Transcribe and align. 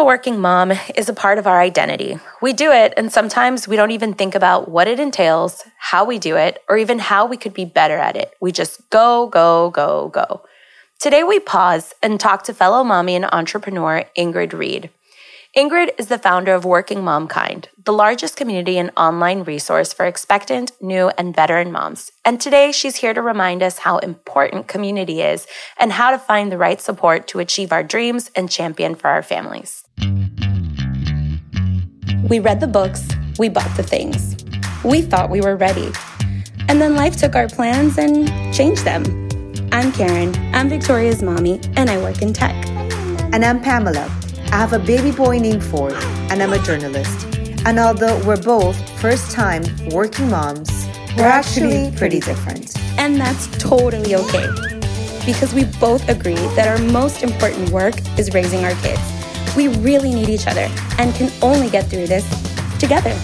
a 0.00 0.04
working 0.04 0.40
mom 0.40 0.72
is 0.94 1.10
a 1.10 1.12
part 1.12 1.36
of 1.36 1.46
our 1.46 1.60
identity. 1.60 2.18
We 2.40 2.54
do 2.54 2.72
it, 2.72 2.94
and 2.96 3.12
sometimes 3.12 3.68
we 3.68 3.76
don't 3.76 3.90
even 3.90 4.14
think 4.14 4.34
about 4.34 4.66
what 4.66 4.88
it 4.88 4.98
entails, 4.98 5.62
how 5.76 6.06
we 6.06 6.18
do 6.18 6.36
it, 6.36 6.62
or 6.70 6.78
even 6.78 6.98
how 6.98 7.26
we 7.26 7.36
could 7.36 7.52
be 7.52 7.66
better 7.66 7.98
at 7.98 8.16
it. 8.16 8.32
We 8.40 8.50
just 8.50 8.88
go, 8.88 9.26
go, 9.26 9.68
go, 9.68 10.08
go. 10.08 10.42
Today, 10.98 11.22
we 11.22 11.38
pause 11.38 11.92
and 12.02 12.18
talk 12.18 12.44
to 12.44 12.54
fellow 12.54 12.82
mommy 12.82 13.14
and 13.14 13.26
entrepreneur 13.26 14.06
Ingrid 14.16 14.54
Reed. 14.54 14.88
Ingrid 15.54 15.90
is 15.98 16.06
the 16.06 16.16
founder 16.16 16.54
of 16.54 16.64
Working 16.64 16.98
Momkind, 16.98 17.66
the 17.84 17.92
largest 17.92 18.36
community 18.36 18.78
and 18.78 18.92
online 18.96 19.42
resource 19.42 19.92
for 19.92 20.06
expectant, 20.06 20.70
new, 20.80 21.10
and 21.18 21.34
veteran 21.34 21.72
moms. 21.72 22.12
And 22.24 22.40
today 22.40 22.70
she's 22.70 22.96
here 22.96 23.12
to 23.12 23.20
remind 23.20 23.60
us 23.60 23.78
how 23.78 23.98
important 23.98 24.68
community 24.68 25.22
is 25.22 25.48
and 25.76 25.90
how 25.90 26.12
to 26.12 26.18
find 26.18 26.52
the 26.52 26.58
right 26.58 26.80
support 26.80 27.26
to 27.28 27.40
achieve 27.40 27.72
our 27.72 27.82
dreams 27.82 28.30
and 28.36 28.48
champion 28.48 28.94
for 28.94 29.08
our 29.08 29.24
families. 29.24 29.82
We 32.28 32.38
read 32.38 32.60
the 32.60 32.68
books, 32.68 33.08
we 33.38 33.48
bought 33.48 33.76
the 33.76 33.82
things. 33.82 34.36
We 34.84 35.02
thought 35.02 35.30
we 35.30 35.40
were 35.40 35.56
ready. 35.56 35.90
And 36.68 36.80
then 36.80 36.94
life 36.94 37.16
took 37.16 37.34
our 37.34 37.48
plans 37.48 37.98
and 37.98 38.28
changed 38.54 38.84
them. 38.84 39.02
I'm 39.72 39.90
Karen, 39.92 40.34
I'm 40.54 40.68
Victoria's 40.68 41.22
mommy, 41.22 41.60
and 41.76 41.90
I 41.90 41.98
work 41.98 42.22
in 42.22 42.32
tech. 42.32 42.54
And 43.32 43.44
I'm 43.44 43.60
Pamela. 43.60 44.04
I 44.52 44.56
have 44.56 44.72
a 44.72 44.78
baby 44.78 45.10
boy 45.10 45.38
named 45.38 45.64
Ford, 45.64 45.94
and 46.30 46.42
I'm 46.42 46.52
a 46.52 46.58
journalist. 46.60 47.26
And 47.66 47.78
although 47.78 48.20
we're 48.24 48.40
both 48.40 48.76
first 49.00 49.32
time 49.32 49.64
working 49.90 50.30
moms, 50.30 50.70
we're 51.16 51.24
actually 51.24 51.90
pretty 51.96 52.20
different. 52.20 52.76
And 52.98 53.20
that's 53.20 53.46
totally 53.58 54.14
okay. 54.14 54.48
Because 55.26 55.52
we 55.52 55.64
both 55.80 56.08
agree 56.08 56.34
that 56.54 56.68
our 56.68 56.78
most 56.92 57.22
important 57.22 57.70
work 57.70 57.94
is 58.18 58.32
raising 58.32 58.64
our 58.64 58.74
kids. 58.76 59.00
We 59.56 59.68
really 59.78 60.14
need 60.14 60.28
each 60.28 60.46
other 60.46 60.68
and 60.98 61.14
can 61.14 61.30
only 61.42 61.70
get 61.70 61.86
through 61.86 62.06
this 62.06 62.24
together. 62.78 63.16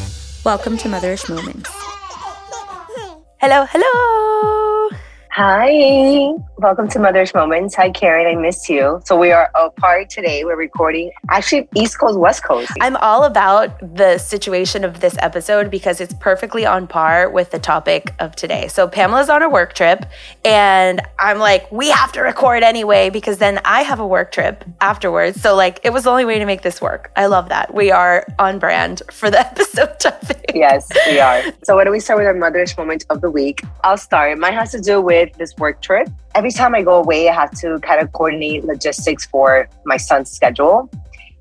Welcome 0.45 0.77
to 0.79 0.88
Motherish 0.88 1.29
Moments. 1.29 1.71
Hello, 3.41 3.65
hello. 3.71 4.16
Hi, 5.38 6.32
welcome 6.56 6.88
to 6.88 6.98
Motherish 6.98 7.34
Moments. 7.34 7.74
Hi, 7.74 7.90
Karen. 7.90 8.26
I 8.26 8.40
missed 8.40 8.70
you. 8.70 9.02
So 9.04 9.18
we 9.18 9.32
are 9.32 9.51
apart 9.54 10.09
today. 10.09 10.46
We're 10.46 10.56
recording 10.56 11.12
actually 11.29 11.68
East 11.74 12.01
Coast, 12.01 12.18
West 12.18 12.42
Coast. 12.42 12.73
I'm 12.80 12.96
all 12.96 13.24
about 13.24 13.79
the 13.96 14.16
situation 14.16 14.82
of 14.82 15.01
this 15.01 15.14
episode 15.18 15.70
because 15.70 16.01
it's 16.01 16.14
perfectly 16.20 16.64
on 16.64 16.87
par 16.87 17.29
with 17.29 17.51
the 17.51 17.59
topic 17.59 18.14
of 18.18 18.34
today. 18.34 18.68
So 18.68 18.88
Pamela's 18.88 19.29
on 19.29 19.42
a 19.42 19.51
work 19.51 19.74
trip, 19.74 20.07
and 20.42 21.02
I'm 21.18 21.38
like, 21.38 21.70
we 21.70 21.90
have 21.90 22.12
to 22.12 22.23
record 22.23 22.62
anyway 22.62 23.10
because 23.10 23.37
then 23.37 23.60
I 23.62 23.82
have 23.82 24.01
a 24.01 24.07
work 24.07 24.32
trip 24.32 24.64
afterwards. 24.80 25.42
So 25.42 25.54
like, 25.54 25.80
it 25.84 25.92
was 25.92 26.04
the 26.04 26.10
only 26.12 26.24
way 26.24 26.38
to 26.38 26.46
make 26.46 26.62
this 26.62 26.80
work. 26.80 27.12
I 27.14 27.26
love 27.26 27.51
that 27.51 27.74
we 27.74 27.90
are 27.90 28.26
on 28.38 28.59
brand 28.59 29.02
for 29.10 29.30
the 29.30 29.40
episode 29.46 30.01
topic. 30.01 30.52
Yes, 30.54 30.88
we 31.09 31.20
are. 31.20 31.42
So 31.62 31.76
why 31.76 31.84
don't 31.84 31.92
we 31.92 32.01
start 32.01 32.20
with 32.20 32.26
our 32.26 32.32
Mother's 32.32 32.74
Moment 32.79 33.04
of 33.10 33.20
the 33.20 33.30
week? 33.30 33.60
I'll 33.84 33.98
start. 33.98 34.38
Mine 34.38 34.54
has 34.54 34.73
to 34.73 34.80
do 34.80 35.02
with 35.02 35.26
this 35.35 35.55
work 35.57 35.82
trip. 35.82 36.09
Every 36.35 36.51
time 36.51 36.74
I 36.74 36.82
go 36.82 37.01
away, 37.01 37.29
I 37.29 37.35
have 37.35 37.51
to 37.60 37.79
kind 37.80 38.01
of 38.01 38.13
coordinate 38.13 38.65
logistics 38.65 39.27
for 39.27 39.69
my 39.85 39.96
son's 39.96 40.30
schedule. 40.30 40.91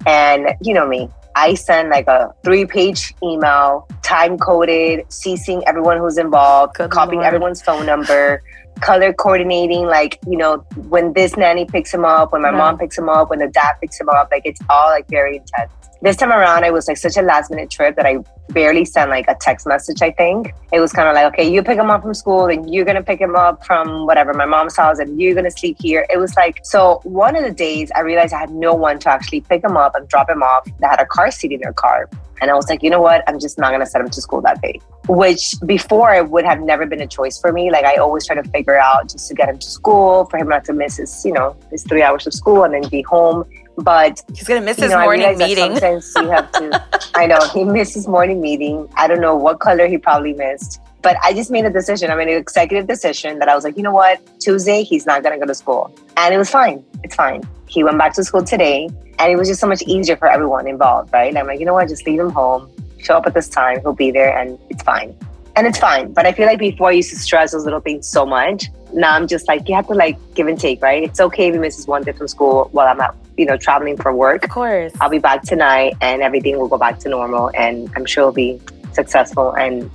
And 0.06 0.50
you 0.62 0.74
know 0.74 0.88
me, 0.88 1.10
I 1.36 1.56
send 1.56 1.90
like 1.90 2.08
a 2.08 2.34
three 2.44 2.66
page 2.66 3.14
email, 3.24 3.88
time 4.04 4.38
coded, 4.38 5.06
ceasing 5.12 5.64
everyone 5.68 5.98
who's 5.98 6.18
involved, 6.18 6.76
Good 6.76 6.92
copying 6.92 7.20
Lord. 7.22 7.28
everyone's 7.28 7.62
phone 7.62 7.86
number, 7.86 8.42
color 8.82 9.14
coordinating, 9.14 9.86
like, 9.86 10.20
you 10.28 10.38
know, 10.38 10.58
when 10.88 11.14
this 11.14 11.36
nanny 11.36 11.66
picks 11.66 11.94
him 11.94 12.06
up, 12.06 12.32
when 12.32 12.42
my 12.42 12.50
mm-hmm. 12.50 12.58
mom 12.58 12.78
picks 12.78 12.98
him 12.98 13.10
up, 13.10 13.30
when 13.30 13.40
the 13.40 13.48
dad 13.48 13.74
picks 13.82 14.00
him 14.00 14.10
up, 14.10 14.30
like 14.32 14.44
it's 14.46 14.62
all 14.70 14.90
like 14.90 15.08
very 15.10 15.38
intense. 15.38 15.72
This 16.06 16.18
time 16.18 16.32
around, 16.32 16.64
it 16.64 16.72
was 16.72 16.88
like 16.88 16.98
such 16.98 17.18
a 17.18 17.24
last 17.24 17.50
minute 17.50 17.72
trip 17.72 17.96
that 17.96 18.06
I 18.06 18.18
barely 18.50 18.86
sent 18.86 19.10
like 19.10 19.26
a 19.28 19.34
text 19.42 19.66
message, 19.66 20.04
I 20.04 20.12
think. 20.12 20.54
It 20.72 20.80
was 20.80 20.94
kind 20.94 21.10
of 21.10 21.16
like, 21.16 21.34
okay, 21.34 21.52
you 21.52 21.64
pick 21.64 21.80
him 21.80 21.90
up 21.90 22.04
from 22.04 22.14
school 22.14 22.46
and 22.46 22.72
you're 22.72 22.86
going 22.86 22.96
to 22.96 23.02
pick 23.02 23.20
him 23.20 23.36
up 23.36 23.66
from 23.66 24.06
whatever, 24.06 24.32
my 24.32 24.46
mom's 24.46 24.78
house, 24.78 25.00
and 25.00 25.20
you're 25.20 25.34
going 25.34 25.46
to 25.46 25.50
sleep 25.50 25.78
here. 25.80 26.06
It 26.14 26.20
was 26.20 26.36
like, 26.36 26.60
so 26.64 27.00
one 27.06 27.36
of 27.36 27.42
the 27.42 27.50
days 27.50 27.92
I 27.96 28.02
realized 28.02 28.36
I 28.36 28.40
had 28.40 28.52
no 28.52 28.76
one 28.76 29.00
to 29.00 29.10
actually 29.10 29.42
pick 29.42 29.64
him 29.64 29.76
up 29.78 29.96
and 29.96 30.08
drop 30.08 30.30
him 30.30 30.44
off 30.44 30.70
that 30.78 30.92
had 30.92 31.00
a 31.00 31.08
car 31.08 31.32
seat 31.32 31.52
in 31.52 31.62
their 31.62 31.74
car. 31.74 32.08
And 32.40 32.52
I 32.52 32.54
was 32.54 32.70
like, 32.70 32.84
you 32.84 32.92
know 32.92 33.02
what? 33.02 33.24
I'm 33.28 33.40
just 33.40 33.58
not 33.58 33.70
going 33.70 33.80
to 33.80 33.88
send 33.88 34.06
him 34.06 34.12
to 34.12 34.22
school 34.22 34.42
that 34.42 34.62
day, 34.62 34.80
which 35.08 35.56
before 35.66 36.14
it 36.14 36.30
would 36.30 36.46
have 36.46 36.62
never 36.62 36.86
been 36.86 37.02
a 37.02 37.08
choice 37.08 37.40
for 37.40 37.52
me. 37.52 37.72
Like 37.72 37.86
I 37.86 37.96
always 37.96 38.28
try 38.28 38.36
to 38.36 38.48
figure 38.52 38.78
out 38.78 39.10
just 39.10 39.28
to 39.30 39.34
get 39.34 39.50
him 39.50 39.58
to 39.58 39.68
school, 39.72 40.26
for 40.26 40.38
him 40.38 40.50
not 40.50 40.66
to 40.66 40.74
miss 40.74 40.98
his, 40.98 41.26
you 41.26 41.34
know, 41.34 41.58
his 41.72 41.84
three 41.84 42.04
hours 42.04 42.28
of 42.28 42.34
school 42.36 42.64
and 42.64 42.76
then 42.76 42.88
be 42.92 43.02
home 43.02 43.44
but 43.78 44.22
he's 44.34 44.48
gonna 44.48 44.62
miss 44.62 44.78
his 44.78 44.92
know, 44.92 45.02
morning 45.02 45.38
meeting. 45.38 45.78
Sometimes 45.78 46.14
you 46.16 46.30
have 46.30 46.52
to. 46.54 46.84
I 47.16 47.26
know 47.26 47.40
he 47.54 47.64
missed 47.64 47.94
his 47.94 48.08
morning 48.08 48.42
meeting. 48.42 48.88
I 48.96 49.08
don't 49.08 49.22
know 49.22 49.36
what 49.36 49.60
color 49.60 49.88
he 49.88 49.98
probably 49.98 50.34
missed, 50.34 50.82
but 51.02 51.18
I 51.24 51.34
just 51.34 51.52
made 51.52 51.66
a 51.66 51.70
decision. 51.70 52.12
I 52.12 52.16
made 52.16 52.30
an 52.30 52.38
executive 52.38 52.88
decision 52.88 53.40
that 53.40 53.50
I 53.50 53.56
was 53.56 53.64
like, 53.64 53.78
you 53.78 53.84
know 53.84 53.92
what, 53.92 54.20
Tuesday 54.40 54.84
he's 54.84 55.06
not 55.06 55.24
gonna 55.24 55.40
go 55.40 55.46
to 55.46 55.56
school, 55.56 55.94
and 56.18 56.34
it 56.34 56.38
was 56.38 56.50
fine. 56.50 56.84
It's 57.04 57.16
fine. 57.16 57.44
He 57.68 57.84
went 57.84 57.98
back 57.98 58.14
to 58.14 58.24
school 58.24 58.44
today, 58.44 58.90
and 59.20 59.32
it 59.32 59.36
was 59.36 59.48
just 59.48 59.60
so 59.60 59.68
much 59.68 59.82
easier 59.84 60.16
for 60.16 60.30
everyone 60.30 60.68
involved, 60.68 61.12
right? 61.14 61.30
And 61.30 61.38
I'm 61.38 61.48
like, 61.48 61.60
you 61.60 61.66
know 61.66 61.74
what, 61.74 61.88
just 61.90 62.06
leave 62.06 62.20
him 62.20 62.30
home. 62.30 62.70
Show 63.00 63.18
up 63.18 63.28
at 63.28 63.34
this 63.34 63.50
time. 63.50 63.82
He'll 63.82 63.94
be 63.94 64.12
there, 64.12 64.38
and 64.38 64.58
it's 64.70 64.84
fine. 64.84 65.16
And 65.58 65.68
it's 65.68 65.80
fine. 65.80 66.12
But 66.12 66.26
I 66.26 66.34
feel 66.34 66.48
like 66.48 66.60
before 66.60 66.90
I 66.90 66.94
used 66.94 67.12
to 67.12 67.20
stress 67.20 67.54
those 67.54 67.64
little 67.64 67.80
things 67.80 68.08
so 68.08 68.26
much. 68.26 68.66
Now 68.94 69.14
I'm 69.14 69.28
just 69.28 69.48
like, 69.48 69.70
you 69.70 69.76
have 69.76 69.88
to 69.88 69.94
like 69.94 70.18
give 70.34 70.48
and 70.48 70.60
take, 70.60 70.82
right? 70.82 71.04
It's 71.04 71.20
okay 71.20 71.48
if 71.48 71.54
he 71.54 71.60
misses 71.60 71.88
one 71.88 72.04
day 72.04 72.12
from 72.12 72.28
school 72.28 72.70
while 72.72 72.88
I'm 72.88 73.00
at 73.00 73.16
you 73.38 73.46
know, 73.46 73.58
traveling 73.58 73.98
for 73.98 74.14
work. 74.14 74.44
Of 74.44 74.50
course. 74.50 74.94
I'll 75.02 75.10
be 75.10 75.20
back 75.20 75.44
tonight 75.44 75.96
and 76.02 76.22
everything 76.22 76.58
will 76.58 76.68
go 76.68 76.78
back 76.78 77.00
to 77.00 77.10
normal 77.10 77.52
and 77.56 77.92
I'm 77.96 78.06
sure 78.06 78.24
it'll 78.24 78.34
be 78.34 78.62
successful 78.94 79.52
and 79.52 79.90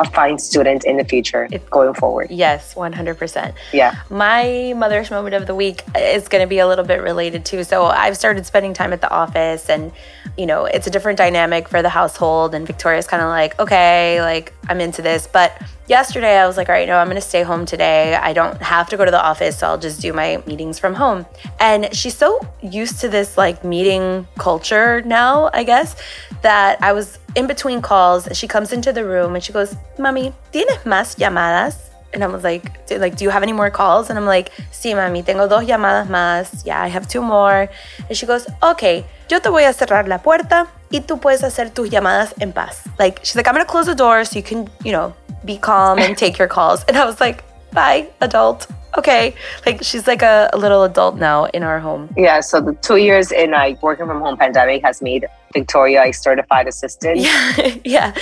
a 0.00 0.10
fine 0.10 0.38
student 0.38 0.84
in 0.84 0.96
the 0.96 1.04
future 1.04 1.46
it's, 1.52 1.68
going 1.68 1.94
forward. 1.94 2.30
Yes, 2.30 2.74
100%. 2.74 3.54
Yeah. 3.72 3.96
My 4.08 4.72
mother's 4.76 5.10
moment 5.10 5.34
of 5.34 5.46
the 5.46 5.54
week 5.54 5.82
is 5.96 6.26
going 6.28 6.42
to 6.42 6.48
be 6.48 6.58
a 6.58 6.66
little 6.66 6.84
bit 6.84 7.02
related 7.02 7.44
too. 7.44 7.64
So 7.64 7.84
I've 7.84 8.16
started 8.16 8.46
spending 8.46 8.72
time 8.72 8.92
at 8.92 9.00
the 9.02 9.10
office 9.10 9.68
and, 9.68 9.92
you 10.38 10.46
know, 10.46 10.64
it's 10.64 10.86
a 10.86 10.90
different 10.90 11.18
dynamic 11.18 11.68
for 11.68 11.82
the 11.82 11.90
household. 11.90 12.54
And 12.54 12.66
Victoria's 12.66 13.06
kind 13.06 13.22
of 13.22 13.28
like, 13.28 13.58
okay, 13.60 14.22
like 14.22 14.54
I'm 14.68 14.80
into 14.80 15.02
this. 15.02 15.26
But 15.26 15.60
yesterday 15.90 16.38
I 16.38 16.46
was 16.46 16.56
like, 16.56 16.68
all 16.68 16.74
right, 16.74 16.86
no, 16.86 16.96
I'm 16.96 17.10
to 17.10 17.20
stay 17.20 17.42
home 17.42 17.66
today. 17.66 18.14
I 18.14 18.32
don't 18.32 18.56
have 18.62 18.88
to 18.90 18.96
go 18.96 19.04
to 19.04 19.10
the 19.10 19.20
office, 19.20 19.58
so 19.58 19.66
I'll 19.66 19.76
just 19.88 20.00
do 20.00 20.12
my 20.12 20.40
meetings 20.46 20.78
from 20.78 20.94
home. 20.94 21.26
And 21.58 21.94
she's 21.94 22.16
so 22.16 22.40
used 22.62 23.00
to 23.00 23.08
this 23.08 23.36
like 23.36 23.64
meeting 23.64 24.26
culture 24.38 25.02
now, 25.02 25.50
I 25.52 25.64
guess, 25.64 25.96
that 26.42 26.80
I 26.80 26.92
was 26.92 27.18
in 27.34 27.48
between 27.48 27.82
calls. 27.82 28.28
She 28.32 28.46
comes 28.46 28.72
into 28.72 28.92
the 28.92 29.04
room 29.04 29.34
and 29.34 29.42
she 29.42 29.52
goes, 29.52 29.74
Mami, 29.98 30.32
¿tienes 30.52 30.84
más 30.84 31.16
llamadas? 31.16 31.90
And 32.12 32.24
I 32.24 32.28
was 32.28 32.42
like, 32.42 32.64
like, 32.90 33.16
do 33.16 33.24
you 33.24 33.30
have 33.30 33.42
any 33.42 33.52
more 33.52 33.70
calls? 33.70 34.10
And 34.10 34.18
I'm 34.18 34.26
like, 34.26 34.50
sí, 34.72 34.94
mami, 34.94 35.24
tengo 35.24 35.48
dos 35.48 35.64
llamadas 35.64 36.08
más. 36.08 36.64
Yeah, 36.64 36.82
I 36.82 36.88
have 36.88 37.06
two 37.08 37.22
more. 37.22 37.68
And 38.08 38.16
she 38.16 38.26
goes, 38.26 38.46
okay, 38.62 39.04
yo 39.28 39.38
te 39.38 39.48
voy 39.48 39.62
a 39.62 39.72
cerrar 39.72 40.08
la 40.08 40.18
puerta 40.18 40.66
y 40.90 41.00
tú 41.00 41.20
puedes 41.20 41.44
hacer 41.44 41.72
tus 41.72 41.88
llamadas 41.88 42.34
en 42.40 42.52
paz. 42.52 42.82
Like, 42.98 43.20
she's 43.24 43.36
like, 43.36 43.46
I'm 43.46 43.54
to 43.54 43.64
close 43.64 43.86
the 43.86 43.94
door 43.94 44.24
so 44.24 44.36
you 44.36 44.42
can, 44.42 44.68
you 44.84 44.90
know, 44.90 45.14
be 45.44 45.58
calm 45.58 45.98
and 45.98 46.16
take 46.16 46.38
your 46.38 46.48
calls. 46.48 46.84
And 46.84 46.96
I 46.96 47.04
was 47.04 47.20
like, 47.20 47.44
bye, 47.72 48.08
adult. 48.20 48.66
Okay. 48.96 49.34
Like 49.64 49.84
she's 49.84 50.06
like 50.06 50.22
a, 50.22 50.50
a, 50.52 50.58
little 50.58 50.82
adult 50.82 51.16
now 51.16 51.44
in 51.46 51.62
our 51.62 51.78
home. 51.78 52.12
Yeah. 52.16 52.40
So 52.40 52.60
the 52.60 52.74
two 52.74 52.96
years 52.96 53.30
in 53.30 53.52
like 53.52 53.80
working 53.82 54.06
from 54.06 54.20
home 54.20 54.36
pandemic 54.36 54.82
has 54.82 55.00
made 55.00 55.26
Victoria 55.52 56.02
a 56.04 56.12
certified 56.12 56.66
assistant. 56.66 57.20
Yeah. 57.20 57.78
yeah. 57.84 58.14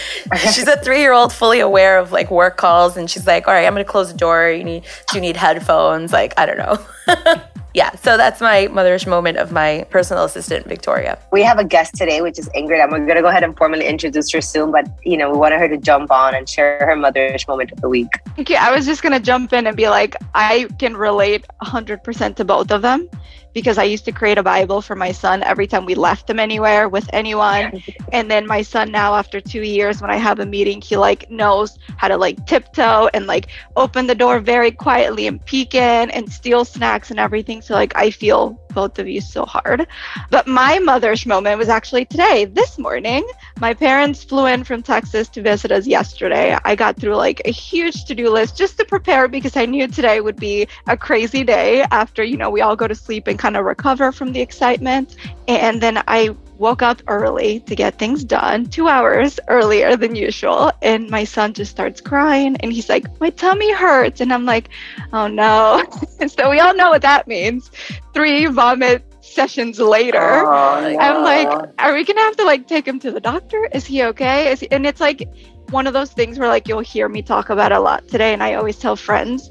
She's 0.52 0.68
a 0.68 0.76
three 0.76 1.00
year 1.00 1.12
old 1.12 1.32
fully 1.32 1.60
aware 1.60 1.98
of 1.98 2.12
like 2.12 2.30
work 2.30 2.56
calls 2.58 2.96
and 2.96 3.10
she's 3.10 3.26
like, 3.26 3.48
all 3.48 3.54
right, 3.54 3.66
I'm 3.66 3.72
gonna 3.72 3.84
close 3.84 4.12
the 4.12 4.18
door. 4.18 4.50
You 4.50 4.64
need 4.64 4.84
do 5.10 5.16
you 5.16 5.20
need 5.22 5.36
headphones? 5.36 6.12
Like, 6.12 6.34
I 6.36 6.46
don't 6.46 6.58
know. 6.58 7.44
yeah, 7.74 7.94
so 7.96 8.16
that's 8.16 8.40
my 8.40 8.66
motherish 8.68 9.06
moment 9.06 9.38
of 9.38 9.52
my 9.52 9.86
personal 9.90 10.24
assistant, 10.24 10.66
Victoria. 10.66 11.18
We 11.32 11.42
have 11.42 11.58
a 11.58 11.64
guest 11.64 11.94
today, 11.94 12.22
which 12.22 12.38
is 12.38 12.48
Ingrid, 12.50 12.82
and 12.82 12.90
we're 12.90 12.98
going 13.04 13.16
to 13.16 13.22
go 13.22 13.28
ahead 13.28 13.44
and 13.44 13.56
formally 13.56 13.86
introduce 13.86 14.32
her 14.32 14.40
soon. 14.40 14.72
But, 14.72 14.88
you 15.04 15.16
know, 15.16 15.30
we 15.30 15.38
wanted 15.38 15.58
her 15.58 15.68
to 15.68 15.76
jump 15.76 16.10
on 16.10 16.34
and 16.34 16.48
share 16.48 16.78
her 16.80 16.96
motherish 16.96 17.46
moment 17.46 17.72
of 17.72 17.80
the 17.80 17.88
week. 17.88 18.08
Thank 18.36 18.50
you. 18.50 18.56
I 18.56 18.74
was 18.74 18.86
just 18.86 19.02
going 19.02 19.12
to 19.12 19.20
jump 19.20 19.52
in 19.52 19.66
and 19.66 19.76
be 19.76 19.88
like, 19.88 20.16
I 20.34 20.68
can 20.78 20.96
relate 20.96 21.44
100% 21.62 22.36
to 22.36 22.44
both 22.44 22.70
of 22.70 22.82
them 22.82 23.08
because 23.54 23.78
I 23.78 23.84
used 23.84 24.04
to 24.04 24.12
create 24.12 24.38
a 24.38 24.42
Bible 24.42 24.80
for 24.80 24.94
my 24.94 25.12
son 25.12 25.42
every 25.42 25.66
time 25.66 25.84
we 25.84 25.94
left 25.94 26.28
him 26.28 26.38
anywhere 26.38 26.88
with 26.88 27.08
anyone. 27.12 27.82
And 28.12 28.30
then 28.30 28.46
my 28.46 28.62
son 28.62 28.90
now 28.90 29.14
after 29.14 29.40
2 29.40 29.62
years 29.62 30.00
when 30.00 30.10
I 30.10 30.16
have 30.16 30.38
a 30.38 30.46
meeting, 30.46 30.80
he 30.80 30.96
like 30.96 31.30
knows 31.30 31.78
how 31.96 32.08
to 32.08 32.16
like 32.16 32.46
tiptoe 32.46 33.08
and 33.14 33.26
like 33.26 33.48
open 33.76 34.06
the 34.06 34.14
door 34.14 34.40
very 34.40 34.70
quietly 34.70 35.26
and 35.26 35.44
peek 35.44 35.74
in 35.74 36.10
and 36.10 36.30
steal 36.30 36.64
snacks 36.64 37.10
and 37.10 37.18
everything. 37.18 37.62
So 37.62 37.74
like 37.74 37.96
I 37.96 38.10
feel 38.10 38.58
both 38.78 39.00
of 39.00 39.08
you 39.08 39.20
so 39.20 39.44
hard. 39.44 39.88
But 40.30 40.46
my 40.46 40.78
mother's 40.78 41.26
moment 41.26 41.58
was 41.58 41.68
actually 41.68 42.04
today, 42.04 42.44
this 42.44 42.78
morning. 42.78 43.26
My 43.58 43.74
parents 43.74 44.22
flew 44.22 44.46
in 44.46 44.62
from 44.62 44.84
Texas 44.84 45.28
to 45.30 45.42
visit 45.42 45.72
us 45.72 45.84
yesterday. 45.84 46.56
I 46.64 46.76
got 46.76 46.96
through 46.96 47.16
like 47.16 47.42
a 47.44 47.50
huge 47.50 48.04
to 48.04 48.14
do 48.14 48.30
list 48.30 48.56
just 48.56 48.78
to 48.78 48.84
prepare 48.84 49.26
because 49.26 49.56
I 49.56 49.66
knew 49.66 49.88
today 49.88 50.20
would 50.20 50.36
be 50.36 50.68
a 50.86 50.96
crazy 50.96 51.42
day 51.42 51.82
after, 51.90 52.22
you 52.22 52.36
know, 52.36 52.50
we 52.50 52.60
all 52.60 52.76
go 52.76 52.86
to 52.86 52.94
sleep 52.94 53.26
and 53.26 53.36
kind 53.36 53.56
of 53.56 53.64
recover 53.64 54.12
from 54.12 54.32
the 54.32 54.40
excitement. 54.40 55.16
And 55.48 55.80
then 55.80 56.00
I 56.06 56.36
woke 56.58 56.82
up 56.82 57.02
early 57.08 57.60
to 57.60 57.74
get 57.74 57.98
things 57.98 58.24
done, 58.24 58.66
two 58.66 58.88
hours 58.88 59.38
earlier 59.48 59.96
than 59.96 60.14
usual. 60.14 60.72
And 60.82 61.08
my 61.10 61.24
son 61.24 61.54
just 61.54 61.70
starts 61.70 62.00
crying 62.00 62.56
and 62.56 62.72
he's 62.72 62.88
like, 62.88 63.06
My 63.20 63.30
tummy 63.30 63.72
hurts. 63.72 64.20
And 64.20 64.32
I'm 64.32 64.44
like, 64.44 64.68
Oh 65.12 65.26
no. 65.28 65.84
and 66.20 66.30
so 66.30 66.50
we 66.50 66.60
all 66.60 66.74
know 66.74 66.90
what 66.90 67.02
that 67.02 67.26
means. 67.28 67.70
Three 68.14 68.46
vomit 68.46 69.04
sessions 69.20 69.78
later. 69.78 70.46
Oh, 70.46 70.96
I'm 70.98 71.22
like, 71.22 71.48
Are 71.78 71.94
we 71.94 72.04
going 72.04 72.16
to 72.16 72.22
have 72.22 72.36
to 72.36 72.44
like 72.44 72.66
take 72.66 72.86
him 72.86 72.98
to 73.00 73.10
the 73.10 73.20
doctor? 73.20 73.68
Is 73.72 73.86
he 73.86 74.02
okay? 74.04 74.50
Is 74.52 74.60
he? 74.60 74.70
And 74.70 74.86
it's 74.86 75.00
like 75.00 75.28
one 75.70 75.86
of 75.86 75.92
those 75.92 76.12
things 76.12 76.38
where 76.38 76.48
like 76.48 76.68
you'll 76.68 76.80
hear 76.80 77.08
me 77.08 77.22
talk 77.22 77.50
about 77.50 77.72
a 77.72 77.80
lot 77.80 78.08
today. 78.08 78.32
And 78.32 78.42
I 78.42 78.54
always 78.54 78.78
tell 78.78 78.96
friends, 78.96 79.50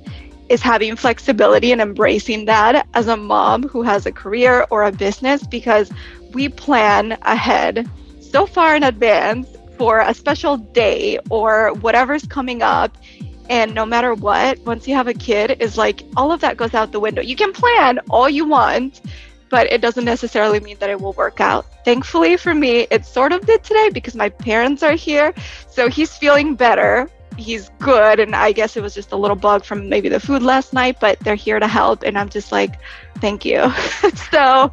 is 0.50 0.62
having 0.62 0.96
flexibility 0.96 1.72
and 1.72 1.82
embracing 1.82 2.46
that 2.46 2.88
as 2.94 3.08
a 3.08 3.18
mom 3.18 3.64
who 3.64 3.82
has 3.82 4.06
a 4.06 4.12
career 4.12 4.66
or 4.70 4.84
a 4.84 4.92
business 4.92 5.46
because 5.46 5.92
we 6.38 6.48
plan 6.50 7.18
ahead 7.24 7.90
so 8.22 8.46
far 8.46 8.76
in 8.76 8.84
advance 8.84 9.48
for 9.76 10.02
a 10.02 10.14
special 10.14 10.58
day 10.58 11.18
or 11.32 11.74
whatever's 11.86 12.28
coming 12.28 12.62
up. 12.62 12.96
And 13.50 13.74
no 13.74 13.88
matter 13.88 14.14
what 14.14 14.60
once 14.60 14.88
you 14.88 14.94
have 14.94 15.08
a 15.08 15.16
kid 15.16 15.58
is 15.60 15.80
like 15.80 16.04
all 16.16 16.32
of 16.32 16.42
that 16.42 16.56
goes 16.56 16.76
out 16.76 16.92
the 16.92 17.00
window. 17.00 17.24
You 17.24 17.36
can 17.36 17.54
plan 17.54 18.00
all 18.12 18.30
you 18.30 18.48
want 18.48 19.02
but 19.50 19.72
it 19.72 19.82
doesn't 19.82 20.06
necessarily 20.06 20.60
mean 20.60 20.78
that 20.80 20.92
it 20.92 21.02
will 21.02 21.14
work 21.14 21.40
out. 21.42 21.66
Thankfully 21.84 22.38
for 22.38 22.54
me 22.54 22.86
it 22.92 23.04
sort 23.04 23.32
of 23.32 23.44
did 23.48 23.64
today 23.64 23.90
because 23.92 24.16
my 24.16 24.30
parents 24.30 24.84
are 24.84 24.94
here 24.94 25.34
so 25.72 25.90
he's 25.90 26.16
feeling 26.16 26.54
better 26.56 27.10
he's 27.38 27.70
good 27.80 28.20
and 28.20 28.36
i 28.36 28.52
guess 28.52 28.76
it 28.76 28.82
was 28.82 28.94
just 28.94 29.12
a 29.12 29.16
little 29.16 29.36
bug 29.36 29.64
from 29.64 29.90
maybe 29.90 30.10
the 30.10 30.20
food 30.20 30.42
last 30.42 30.74
night 30.74 31.00
but 31.00 31.20
they're 31.20 31.36
here 31.36 31.60
to 31.60 31.68
help 31.68 32.04
and 32.04 32.18
i'm 32.18 32.30
just 32.30 32.52
like 32.52 32.80
thank 33.20 33.46
you. 33.46 33.72
So 34.32 34.72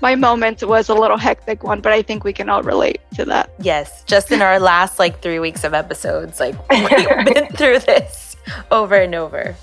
my 0.00 0.14
moment 0.14 0.62
was 0.62 0.88
a 0.88 0.94
little 0.94 1.18
hectic 1.18 1.62
one 1.62 1.80
but 1.80 1.92
i 1.92 2.02
think 2.02 2.24
we 2.24 2.32
can 2.32 2.48
all 2.48 2.62
relate 2.62 3.00
to 3.14 3.24
that. 3.26 3.50
Yes 3.60 4.02
just 4.04 4.32
in 4.32 4.40
our 4.42 4.58
last 4.58 4.98
like 4.98 5.20
three 5.20 5.38
weeks 5.38 5.62
of 5.64 5.74
episodes 5.74 6.40
like 6.40 6.56
we've 6.70 7.34
been 7.34 7.46
through 7.56 7.80
this 7.80 8.36
over 8.70 8.94
and 8.94 9.14
over 9.14 9.54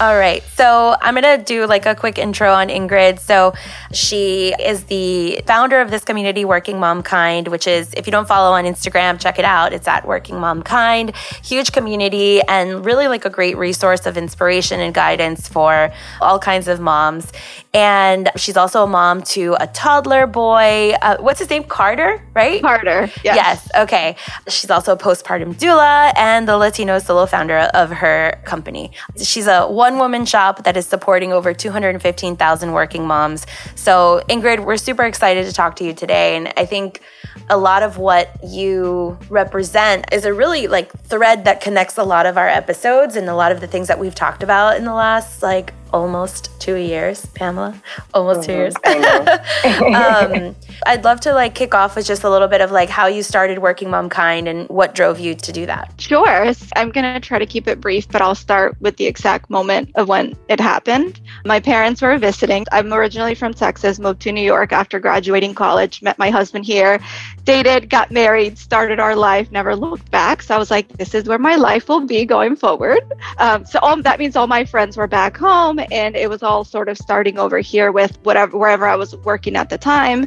all 0.00 0.16
right. 0.16 0.42
So 0.54 0.96
I'm 1.00 1.14
going 1.14 1.38
to 1.38 1.42
do 1.42 1.66
like 1.66 1.86
a 1.86 1.94
quick 1.94 2.18
intro 2.18 2.52
on 2.52 2.68
Ingrid. 2.68 3.18
So 3.18 3.54
she 3.92 4.54
is 4.60 4.84
the 4.84 5.40
founder 5.46 5.80
of 5.80 5.90
this 5.90 6.04
community, 6.04 6.44
Working 6.44 6.78
Mom 6.78 7.02
Kind, 7.02 7.48
which 7.48 7.66
is, 7.66 7.92
if 7.94 8.06
you 8.06 8.10
don't 8.12 8.28
follow 8.28 8.52
on 8.52 8.64
Instagram, 8.64 9.18
check 9.18 9.38
it 9.38 9.44
out. 9.44 9.72
It's 9.72 9.88
at 9.88 10.06
Working 10.06 10.38
Mom 10.38 10.62
Kind. 10.62 11.16
Huge 11.44 11.72
community 11.72 12.40
and 12.42 12.84
really 12.84 13.08
like 13.08 13.24
a 13.24 13.30
great 13.30 13.56
resource 13.56 14.06
of 14.06 14.16
inspiration 14.16 14.80
and 14.80 14.94
guidance 14.94 15.48
for 15.48 15.90
all 16.20 16.38
kinds 16.38 16.68
of 16.68 16.80
moms. 16.80 17.32
And 17.74 18.30
she's 18.36 18.56
also 18.56 18.84
a 18.84 18.86
mom 18.86 19.22
to 19.22 19.56
a 19.60 19.66
toddler 19.66 20.26
boy. 20.26 20.94
Uh, 21.02 21.16
what's 21.18 21.38
his 21.38 21.50
name? 21.50 21.64
Carter, 21.64 22.22
right? 22.34 22.60
Carter. 22.60 23.10
Yes. 23.24 23.36
yes. 23.36 23.68
Okay. 23.76 24.16
She's 24.48 24.70
also 24.70 24.92
a 24.92 24.96
postpartum 24.96 25.54
doula 25.54 26.12
and 26.16 26.48
the 26.48 26.56
Latino 26.56 26.98
solo 26.98 27.26
founder 27.26 27.58
of 27.74 27.90
her 27.90 28.40
company. 28.44 28.92
She's 29.16 29.46
a 29.46 29.66
one 29.66 29.87
one 29.88 29.98
woman 29.98 30.26
shop 30.26 30.64
that 30.64 30.76
is 30.76 30.86
supporting 30.86 31.32
over 31.32 31.54
215,000 31.54 32.72
working 32.72 33.06
moms. 33.06 33.46
So, 33.74 34.22
Ingrid, 34.28 34.66
we're 34.66 34.76
super 34.76 35.04
excited 35.04 35.46
to 35.46 35.52
talk 35.52 35.76
to 35.76 35.84
you 35.84 35.94
today. 35.94 36.36
And 36.36 36.52
I 36.58 36.66
think 36.66 37.00
a 37.48 37.56
lot 37.56 37.82
of 37.82 37.96
what 37.96 38.28
you 38.44 39.18
represent 39.30 40.12
is 40.12 40.26
a 40.26 40.34
really 40.34 40.66
like 40.66 40.92
thread 41.04 41.46
that 41.46 41.62
connects 41.62 41.96
a 41.96 42.04
lot 42.04 42.26
of 42.26 42.36
our 42.36 42.48
episodes 42.48 43.16
and 43.16 43.30
a 43.30 43.34
lot 43.34 43.50
of 43.50 43.62
the 43.62 43.66
things 43.66 43.88
that 43.88 43.98
we've 43.98 44.14
talked 44.14 44.42
about 44.42 44.76
in 44.76 44.84
the 44.84 44.92
last 44.92 45.42
like 45.42 45.72
almost 45.92 46.50
two 46.60 46.76
years, 46.76 47.24
Pamela. 47.26 47.80
Almost 48.14 48.44
two 48.44 48.52
years. 48.52 48.74
um, 48.84 50.54
I'd 50.86 51.04
love 51.04 51.20
to 51.20 51.32
like 51.32 51.54
kick 51.54 51.74
off 51.74 51.96
with 51.96 52.06
just 52.06 52.24
a 52.24 52.30
little 52.30 52.48
bit 52.48 52.60
of 52.60 52.70
like 52.70 52.88
how 52.88 53.06
you 53.06 53.22
started 53.22 53.58
working 53.58 53.90
mom 53.90 54.08
kind 54.08 54.48
and 54.48 54.68
what 54.68 54.94
drove 54.94 55.18
you 55.18 55.34
to 55.34 55.52
do 55.52 55.66
that. 55.66 55.94
Sure. 55.98 56.52
I'm 56.76 56.90
gonna 56.90 57.20
try 57.20 57.38
to 57.38 57.46
keep 57.46 57.66
it 57.68 57.80
brief, 57.80 58.08
but 58.08 58.22
I'll 58.22 58.34
start 58.34 58.76
with 58.80 58.96
the 58.96 59.06
exact 59.06 59.50
moment 59.50 59.90
of 59.94 60.08
when 60.08 60.36
it 60.48 60.60
happened. 60.60 61.20
My 61.44 61.60
parents 61.60 62.02
were 62.02 62.16
visiting. 62.18 62.64
I'm 62.72 62.92
originally 62.92 63.34
from 63.34 63.54
Texas, 63.54 63.98
moved 63.98 64.20
to 64.22 64.32
New 64.32 64.42
York 64.42 64.72
after 64.72 64.98
graduating 64.98 65.54
college, 65.54 66.02
met 66.02 66.18
my 66.18 66.30
husband 66.30 66.64
here, 66.64 67.00
dated, 67.44 67.88
got 67.88 68.10
married, 68.10 68.58
started 68.58 69.00
our 69.00 69.16
life, 69.16 69.50
never 69.50 69.74
looked 69.74 70.10
back. 70.10 70.42
So 70.42 70.54
I 70.54 70.58
was 70.58 70.70
like, 70.70 70.88
this 70.98 71.14
is 71.14 71.24
where 71.24 71.38
my 71.38 71.56
life 71.56 71.88
will 71.88 72.06
be 72.06 72.24
going 72.24 72.56
forward. 72.56 73.00
Um, 73.38 73.64
so 73.64 73.78
all, 73.80 74.00
that 74.02 74.18
means 74.18 74.36
all 74.36 74.46
my 74.46 74.64
friends 74.64 74.96
were 74.96 75.06
back 75.06 75.36
home 75.36 75.77
and 75.80 76.16
it 76.16 76.28
was 76.28 76.42
all 76.42 76.64
sort 76.64 76.88
of 76.88 76.98
starting 76.98 77.38
over 77.38 77.58
here 77.58 77.92
with 77.92 78.18
whatever 78.22 78.56
wherever 78.56 78.86
I 78.86 78.96
was 78.96 79.16
working 79.16 79.56
at 79.56 79.68
the 79.70 79.78
time. 79.78 80.26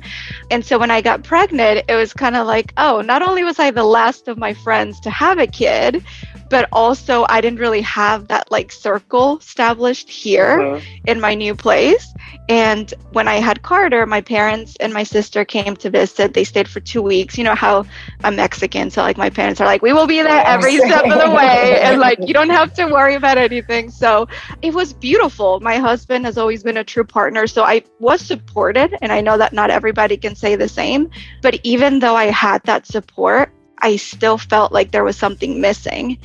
And 0.50 0.66
so 0.66 0.78
when 0.80 0.92
I 0.92 1.02
got 1.02 1.24
pregnant, 1.24 1.86
it 1.88 1.96
was 1.96 2.14
kind 2.14 2.36
of 2.36 2.48
like, 2.48 2.74
oh, 2.78 3.02
not 3.02 3.28
only 3.28 3.44
was 3.44 3.60
I 3.60 3.72
the 3.72 3.84
last 3.84 4.28
of 4.28 4.38
my 4.38 4.54
friends 4.54 5.00
to 5.02 5.10
have 5.10 5.38
a 5.38 5.48
kid, 5.48 6.04
but 6.52 6.68
also 6.72 7.26
I 7.30 7.42
didn't 7.42 7.60
really 7.60 7.82
have 7.82 8.28
that 8.28 8.52
like 8.52 8.72
circle 8.72 9.40
established 9.40 10.10
here 10.10 10.62
uh-huh. 10.62 10.86
in 11.08 11.20
my 11.20 11.34
new 11.34 11.56
place. 11.56 12.14
And 12.50 12.94
when 13.14 13.28
I 13.28 13.36
had 13.36 13.62
Carter, 13.62 14.06
my 14.06 14.20
parents 14.20 14.76
and 14.82 14.94
my 14.94 15.04
sister 15.04 15.46
came 15.46 15.76
to 15.78 15.90
visit. 15.90 16.34
They 16.34 16.44
stayed 16.44 16.68
for 16.68 16.82
two 16.82 17.02
weeks. 17.02 17.38
You 17.38 17.46
know 17.46 17.56
how 17.56 17.86
I'm 18.24 18.36
Mexican, 18.36 18.92
so 18.92 19.02
like 19.02 19.18
my 19.18 19.30
parents 19.30 19.62
are 19.62 19.66
like, 19.66 19.82
we 19.82 19.94
will 19.94 20.08
be 20.08 20.22
there 20.22 20.44
every 20.46 20.76
step 20.78 21.06
of 21.06 21.20
the 21.20 21.32
way, 21.36 21.80
and 21.82 22.00
like 22.00 22.20
you 22.20 22.34
don't 22.34 22.50
have 22.50 22.74
to 22.74 22.86
worry 22.88 23.16
about 23.16 23.38
anything. 23.38 23.90
So 23.90 24.28
it 24.62 24.74
was 24.74 24.92
beautiful. 24.92 25.62
My 25.62 25.78
husband 25.78 26.26
has 26.26 26.38
always 26.38 26.62
been 26.62 26.78
a 26.78 26.84
true 26.84 27.06
partner, 27.06 27.48
so 27.48 27.64
I 27.64 27.84
was 28.00 28.20
supported, 28.20 28.98
and 29.02 29.12
I 29.12 29.22
know 29.22 29.38
that 29.38 29.54
not 29.54 29.70
everybody 29.70 30.18
can 30.18 30.36
say 30.36 30.56
the 30.58 30.68
same. 30.68 31.10
But 31.42 31.60
even 31.64 32.00
though 32.00 32.16
I 32.16 32.26
had 32.26 32.62
that 32.64 32.86
support, 32.86 33.54
I 33.82 33.96
still 33.96 34.38
felt 34.38 34.72
like 34.72 34.92
there 34.92 35.04
was 35.04 35.18
something 35.18 35.60
missing. 35.62 36.18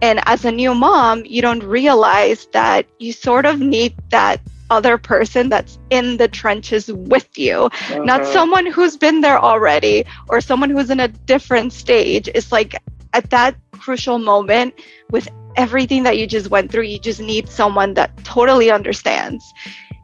And 0.00 0.20
as 0.26 0.44
a 0.44 0.50
new 0.50 0.74
mom, 0.74 1.24
you 1.24 1.42
don't 1.42 1.62
realize 1.62 2.46
that 2.52 2.86
you 2.98 3.12
sort 3.12 3.46
of 3.46 3.60
need 3.60 3.94
that 4.10 4.40
other 4.70 4.96
person 4.96 5.48
that's 5.48 5.78
in 5.90 6.16
the 6.16 6.26
trenches 6.26 6.90
with 6.90 7.38
you, 7.38 7.66
uh-huh. 7.66 8.02
not 8.04 8.26
someone 8.26 8.66
who's 8.66 8.96
been 8.96 9.20
there 9.20 9.38
already 9.38 10.04
or 10.28 10.40
someone 10.40 10.70
who's 10.70 10.90
in 10.90 10.98
a 10.98 11.08
different 11.08 11.72
stage. 11.72 12.28
It's 12.34 12.50
like 12.50 12.74
at 13.12 13.28
that 13.30 13.54
crucial 13.72 14.18
moment 14.18 14.74
with 15.10 15.28
everything 15.56 16.02
that 16.04 16.16
you 16.16 16.26
just 16.26 16.48
went 16.48 16.72
through, 16.72 16.84
you 16.84 16.98
just 16.98 17.20
need 17.20 17.48
someone 17.48 17.94
that 17.94 18.24
totally 18.24 18.70
understands. 18.70 19.44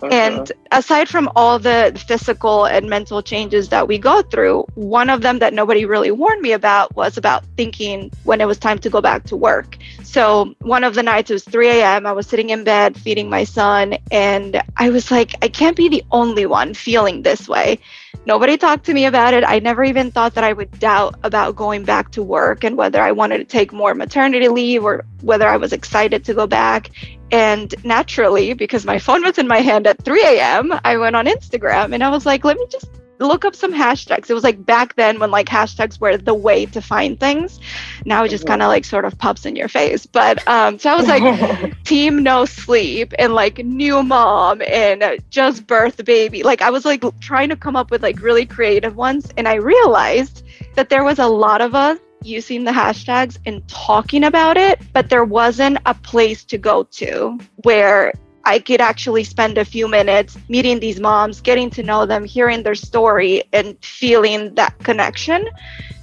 Uh-huh. 0.03 0.13
And 0.13 0.53
aside 0.71 1.09
from 1.09 1.29
all 1.35 1.59
the 1.59 2.01
physical 2.07 2.67
and 2.67 2.89
mental 2.89 3.23
changes 3.23 3.69
that 3.71 3.89
we 3.89 3.99
go 3.99 4.23
through, 4.23 4.65
one 4.75 5.11
of 5.11 5.23
them 5.23 5.41
that 5.41 5.53
nobody 5.53 5.85
really 5.85 6.11
warned 6.13 6.41
me 6.41 6.53
about 6.53 6.95
was 6.95 7.17
about 7.17 7.45
thinking 7.57 8.11
when 8.25 8.41
it 8.41 8.47
was 8.47 8.59
time 8.59 8.79
to 8.79 8.91
go 8.91 9.01
back 9.01 9.25
to 9.25 9.37
work. 9.37 9.77
So 10.11 10.55
one 10.61 10.85
of 10.85 10.95
the 10.95 11.03
nights 11.03 11.31
it 11.31 11.35
was 11.35 11.45
3 11.45 11.69
a.m. 11.69 12.07
I 12.07 12.13
was 12.13 12.27
sitting 12.27 12.49
in 12.49 12.65
bed 12.65 12.97
feeding 12.97 13.29
my 13.29 13.45
son, 13.45 13.99
and 14.11 14.63
I 14.79 14.89
was 14.89 15.11
like, 15.11 15.35
I 15.43 15.49
can't 15.49 15.77
be 15.77 15.91
the 15.91 16.03
only 16.11 16.47
one 16.47 16.73
feeling 16.73 17.21
this 17.21 17.47
way. 17.47 17.79
Nobody 18.25 18.57
talked 18.57 18.87
to 18.87 18.95
me 18.95 19.05
about 19.05 19.35
it. 19.35 19.45
I 19.45 19.59
never 19.59 19.85
even 19.85 20.11
thought 20.11 20.35
that 20.35 20.45
I 20.45 20.55
would 20.55 20.79
doubt 20.79 21.17
about 21.25 21.57
going 21.57 21.85
back 21.85 22.11
to 22.13 22.23
work 22.23 22.65
and 22.65 22.79
whether 22.79 23.03
I 23.03 23.13
wanted 23.13 23.37
to 23.39 23.45
take 23.45 23.71
more 23.71 23.95
maternity 23.95 24.49
leave 24.49 24.83
or 24.83 25.05
whether 25.21 25.47
I 25.47 25.59
was 25.59 25.75
excited 25.75 26.25
to 26.25 26.33
go 26.33 26.47
back. 26.47 26.91
And 27.31 27.75
naturally, 27.85 28.55
because 28.55 28.87
my 28.87 28.99
phone 28.99 29.23
was 29.23 29.37
in 29.37 29.47
my 29.47 29.61
hand 29.61 29.87
at 29.87 30.03
3 30.03 30.25
a.m., 30.25 30.73
I 30.85 30.97
went 30.97 31.17
on 31.17 31.27
Instagram 31.27 31.93
and 31.93 32.03
I 32.03 32.09
was 32.09 32.25
like, 32.25 32.47
let 32.47 32.57
me 32.57 32.67
just 32.71 32.89
look 33.19 33.45
up 33.45 33.55
some 33.55 33.73
hashtags. 33.73 34.31
It 34.31 34.35
was 34.35 34.45
like 34.45 34.65
back 34.65 34.95
then 34.97 35.19
when 35.19 35.31
like 35.31 35.47
hashtags 35.47 36.01
were 36.01 36.17
the 36.17 36.35
way 36.35 36.67
to 36.67 36.81
find 36.81 37.19
things. 37.19 37.61
Now 38.05 38.25
it 38.25 38.29
just 38.29 38.47
kind 38.47 38.63
of 38.63 38.69
like 38.69 38.85
sort 38.85 39.05
of 39.05 39.19
pops 39.19 39.47
in 39.47 39.57
your 39.57 39.69
face. 39.69 40.07
But 40.07 40.47
um, 40.49 40.79
so 40.79 40.91
I 40.91 40.97
was 40.97 41.07
like 41.07 41.83
team 41.85 42.23
no 42.23 42.45
sleep 42.45 43.13
and 43.19 43.35
like 43.35 43.59
new 43.59 44.03
mom 44.03 44.63
and 44.63 45.21
just 45.31 45.67
birth 45.67 46.05
baby. 46.05 46.43
Like 46.43 46.63
I 46.63 46.71
was 46.71 46.85
like 46.85 47.05
trying 47.21 47.49
to 47.51 47.57
come 47.57 47.77
up 47.77 47.91
with 47.91 48.03
like 48.03 48.21
really 48.21 48.47
creative 48.47 48.97
ones. 48.97 49.29
And 49.37 49.49
I 49.49 49.55
realized 49.55 50.45
that 50.75 50.89
there 50.89 51.05
was 51.05 51.19
a 51.19 51.27
lot 51.27 51.61
of 51.61 51.75
us 51.75 51.99
using 52.23 52.65
the 52.65 52.71
hashtags 52.73 53.39
and 53.47 53.67
talking 53.69 54.25
about 54.25 54.57
it, 54.57 54.81
but 54.93 55.09
there 55.09 55.25
wasn't 55.25 55.79
a 55.87 55.95
place 55.95 56.45
to 56.45 56.59
go 56.59 56.83
to 56.83 57.39
where 57.63 58.13
I 58.49 58.59
could 58.61 58.81
actually 58.81 59.25
spend 59.25 59.59
a 59.59 59.65
few 59.65 59.87
minutes 59.89 60.39
meeting 60.49 60.81
these 60.81 60.99
moms, 60.99 61.43
getting 61.43 61.69
to 61.71 61.83
know 61.83 62.07
them, 62.07 62.25
hearing 62.25 62.63
their 62.63 62.75
story, 62.75 63.43
and 63.53 63.77
feeling 63.85 64.55
that 64.55 64.79
connection. 64.79 65.47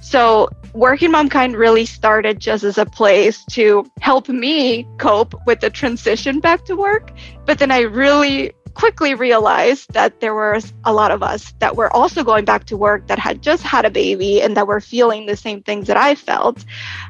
So, 0.00 0.48
Working 0.72 1.10
Mom 1.10 1.28
Kind 1.28 1.56
really 1.56 1.86
started 1.86 2.38
just 2.38 2.62
as 2.62 2.78
a 2.78 2.86
place 2.86 3.44
to 3.46 3.90
help 4.00 4.28
me 4.28 4.86
cope 4.98 5.34
with 5.44 5.58
the 5.58 5.70
transition 5.70 6.38
back 6.38 6.64
to 6.66 6.76
work. 6.76 7.10
But 7.46 7.58
then 7.58 7.72
I 7.72 7.80
really 7.80 8.52
quickly 8.76 9.14
realized 9.14 9.90
that 9.94 10.20
there 10.20 10.34
were 10.34 10.60
a 10.84 10.92
lot 10.92 11.10
of 11.10 11.22
us 11.22 11.54
that 11.60 11.74
were 11.74 11.90
also 11.96 12.22
going 12.22 12.44
back 12.44 12.64
to 12.66 12.76
work 12.76 13.06
that 13.06 13.18
had 13.18 13.40
just 13.40 13.62
had 13.62 13.86
a 13.86 13.90
baby 13.90 14.42
and 14.42 14.54
that 14.54 14.66
were 14.66 14.80
feeling 14.80 15.24
the 15.24 15.34
same 15.34 15.62
things 15.62 15.86
that 15.86 15.96
I 15.96 16.14
felt. 16.14 16.62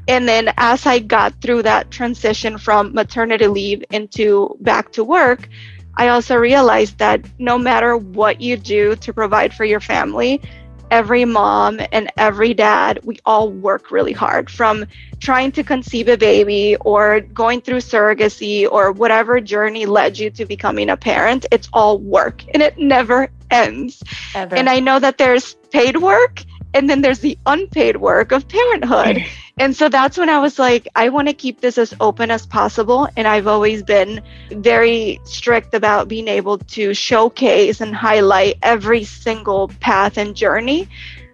And 0.06 0.28
then 0.28 0.54
as 0.58 0.86
I 0.86 1.00
got 1.00 1.34
through 1.42 1.62
that 1.64 1.90
transition 1.90 2.56
from 2.56 2.94
maternity 2.94 3.48
leave 3.48 3.84
into 3.90 4.56
back 4.60 4.92
to 4.92 5.02
work, 5.02 5.48
I 5.96 6.08
also 6.08 6.36
realized 6.36 6.98
that 6.98 7.24
no 7.38 7.58
matter 7.58 7.96
what 7.96 8.40
you 8.40 8.56
do 8.56 8.94
to 8.96 9.12
provide 9.12 9.52
for 9.52 9.64
your 9.64 9.80
family, 9.80 10.40
every 10.90 11.24
mom 11.24 11.80
and 11.92 12.10
every 12.16 12.54
dad, 12.54 13.00
we 13.04 13.18
all 13.24 13.50
work 13.50 13.90
really 13.90 14.12
hard 14.12 14.50
from 14.50 14.86
trying 15.20 15.52
to 15.52 15.62
conceive 15.62 16.08
a 16.08 16.16
baby 16.16 16.76
or 16.76 17.20
going 17.20 17.60
through 17.60 17.78
surrogacy 17.78 18.68
or 18.70 18.92
whatever 18.92 19.40
journey 19.40 19.86
led 19.86 20.18
you 20.18 20.30
to 20.30 20.44
becoming 20.44 20.90
a 20.90 20.96
parent. 20.96 21.46
It's 21.50 21.68
all 21.72 21.98
work 21.98 22.44
and 22.54 22.62
it 22.62 22.78
never 22.78 23.28
ends. 23.50 24.02
Ever. 24.34 24.56
And 24.56 24.68
I 24.68 24.80
know 24.80 24.98
that 24.98 25.18
there's 25.18 25.54
paid 25.70 25.96
work 25.96 26.44
and 26.76 26.90
then 26.90 27.00
there's 27.00 27.20
the 27.20 27.38
unpaid 27.46 27.96
work 27.96 28.32
of 28.32 28.46
parenthood. 28.48 29.24
and 29.58 29.74
so 29.74 29.88
that's 29.88 30.18
when 30.18 30.28
I 30.28 30.38
was 30.38 30.58
like, 30.58 30.86
I 30.94 31.08
want 31.08 31.26
to 31.28 31.32
keep 31.34 31.60
this 31.62 31.78
as 31.78 31.94
open 32.00 32.30
as 32.30 32.44
possible. 32.44 33.08
And 33.16 33.26
I've 33.26 33.46
always 33.46 33.82
been 33.82 34.20
very 34.50 35.18
strict 35.24 35.72
about 35.72 36.06
being 36.06 36.28
able 36.28 36.58
to 36.58 36.92
showcase 36.92 37.80
and 37.80 37.96
highlight 37.96 38.58
every 38.62 39.04
single 39.04 39.68
path 39.80 40.18
and 40.18 40.36
journey 40.36 40.86